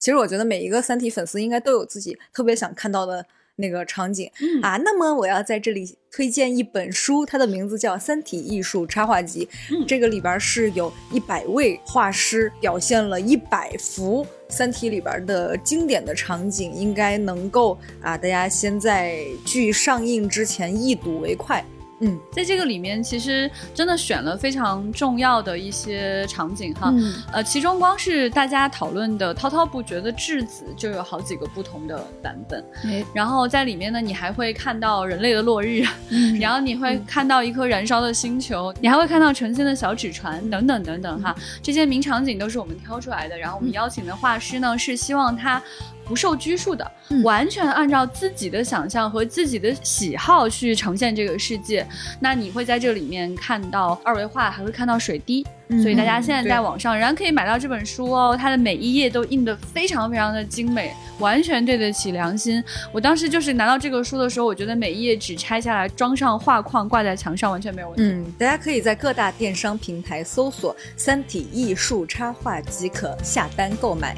[0.03, 3.25] 其实我觉得每一个《三体》粉丝应该都有自己特别想看到的。
[3.55, 4.27] 那个场景
[4.63, 9.45] 啊，那么我要在这里推荐一本书，它的名字叫《三体艺术插画集》。
[9.69, 21.63] 嗯这个里边是有一百位画师表现了一百幅《三体》里边的经典的场景，应该能够啊，大家先在剧上映之前一睹为快。
[22.05, 26.93] 嗯，在这个里面，其实真的选了非常重要的一些场景哈，
[27.31, 32.63] 呃，其中光是大家讨论的滔滔不绝的质子就有好几个不同的版本，
[33.13, 35.85] 然后在里面呢，你还会看到人类的落日，
[36.41, 45.61] 然后你会看到一颗燃烧的星球，你还会看到成仙的小纸船等等等等哈，这些名场景都是我们挑出来的，然后我们邀请的画师呢是希望他。
[46.05, 46.91] 不受拘束的，
[47.23, 51.85] 完全按照自己的想象和自己的喜好去呈现这个世界。
[52.19, 55.45] 那你会在这里面看到二维画，还会看到水滴。
[55.81, 62.63] 所以大家现在在网上仍然可以买到这本书哦，它的每一页都印得非常非常的精美，完全对得起良心。
[62.91, 68.03] 我当时就是拿到这个书的时候，我觉得每一页纸拆下来装上画框挂在墙上完全没有问题。
[68.03, 74.15] 嗯，大家可以在各大电商平台搜索《三体艺术插画》即可下单购买。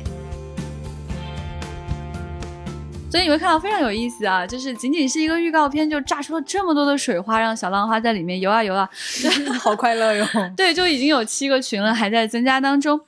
[3.16, 8.89] 所以你会看到非常有意思啊，就是仅仅是一个预告片就炸出了这么多的水花，让小浪花在里面游啊游啊，
[9.57, 10.28] 好快乐哟。
[10.57, 12.99] 对，就已经有七个群了，还在增加当中。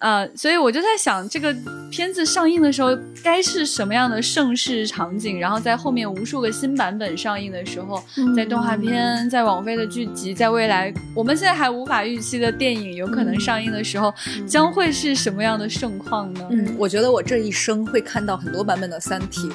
[0.00, 1.54] 呃，所以我就在想，这个
[1.90, 5.38] 片子上映的时候该是什么样的盛世场景？
[5.38, 8.02] 然后在后面无数个新版本上映的时候，
[8.34, 14.12] 在动画片、在网飞的剧集，在未来我们现在还无法预期的电影有可能上映的时候，
[14.48, 16.48] 将会是什么样的盛况呢？
[16.50, 19.48] 嗯，我觉得我这一生会看到很多版本的《三体》。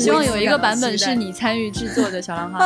[0.00, 2.58] 嗯，希望有一个版本是你参与制作的，小浪花。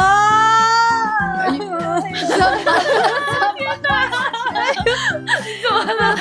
[5.62, 6.16] 怎么了？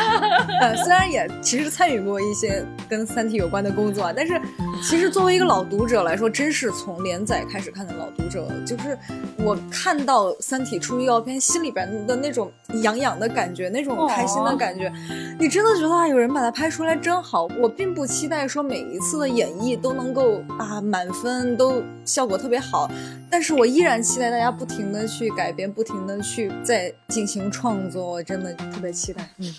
[0.60, 4.42] 呃，虽然也其实参与过一些跟《三体》有关的工作，但是
[4.82, 8.98] 其实作为一个老读者来说，真是从连载开始看的老读者，就是
[9.38, 12.52] 我看到《三体》出预告片，心里边的那种
[12.82, 14.92] 痒痒的感觉，那种开心的感觉，
[15.40, 17.48] 你真的觉得啊，有人把它拍出来真好。
[17.62, 22.90] 我并不期待说每一次的演绎都能够啊满分，都效果特别好，
[23.30, 29.28] 但是我依然期待大家不停的去改编，不停的去再进行创作，我真的特别期待。
[29.40, 29.54] 嗯。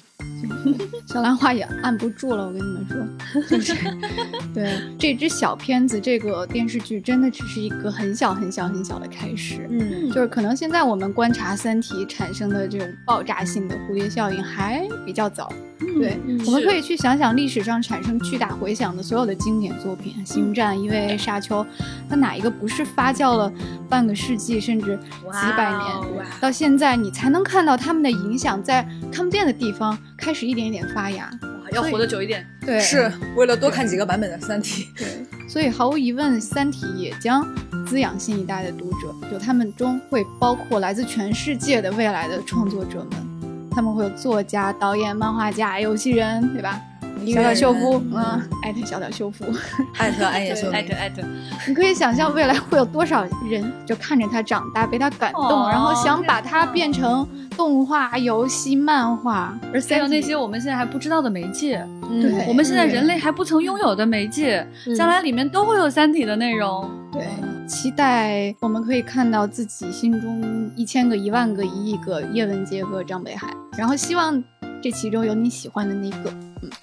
[1.08, 3.74] 小兰花也按不住了，我跟你们说，就是
[4.54, 9.66] 对这支小片子，这个电视剧真的只是一个很小很小很小的开始。
[9.70, 15.50] 嗯，就是可能现在我们观察《三体》产生的这种爆炸性的蝴蝶效应还比较早。
[15.78, 21.66] 对，我们可以去想想历史上产生巨大回响的所有的经典作品，《星战》、EVA、沙丘，
[22.08, 23.52] 它哪一个不是发酵了
[23.88, 31.28] 半个世纪甚至几百年，到现在你才能看到他们的影响在看不见的地方开始一点一点发芽？
[31.42, 32.46] 哇，要活得久一点。
[32.64, 34.88] 对，是为了多看几个版本的《三体》。
[34.98, 37.46] 对，所以毫无疑问，《三体》也将
[37.86, 43.33] 滋养新一代的读者，就他们中会包括来自全世界的未来的创作者们。
[43.74, 46.80] 他们会有作家、导演、漫画家、游戏人，对吧？
[47.26, 49.44] 小岛秀夫，嗯，艾特小岛秀夫，
[49.98, 51.22] 艾特艾野秀，艾特艾特。
[51.66, 66.90] 你可以想象未来会有多少人就看着他长大，被他感动，然后想把他变成动画、游戏、漫画，而还有那些我们现在还不知道的媒介，对，我们现在人类还不曾拥有的媒介，将来里面都会有《三体》的内容。
[67.12, 67.26] 对，
[67.66, 73.48] 期待我们可以看到自己心中一千个、一万个、一亿个叶文洁和张北海。
[73.76, 74.40] 然后希望
[74.84, 76.30] 这其中有你喜欢的那个，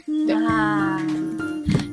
[0.08, 1.00] 嗯，对啊。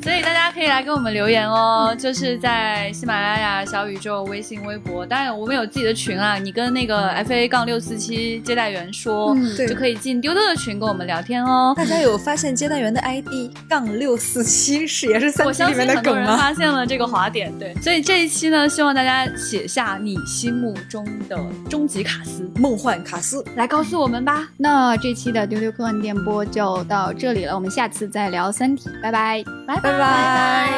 [0.08, 9.36] 所以大家可以来给我们留言哦，就是在喜马拉雅、小宇宙、微信、微博，当然我们有自己的群啊，你跟那个 F A 杠六四七接待员说，
[9.68, 11.74] 就可以进丢丢的群跟我们聊天哦。
[11.76, 16.38] 大家有发现接待员的 I D 杠六四七是也是三体里面的梗吗？
[16.38, 17.74] 发现了这个滑点，对。
[17.82, 21.38] 所以这一期呢，希望大家写下你心目中的
[21.68, 24.48] 终极卡斯、梦幻卡斯，来告诉我们吧。
[24.56, 29.92] 那这期的丢丢科幻电波就到这里了，我们下次再聊三体，拜拜，拜拜。
[29.92, 30.70] 拜拜，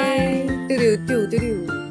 [0.69, 1.90] 丢丢丢丢丢。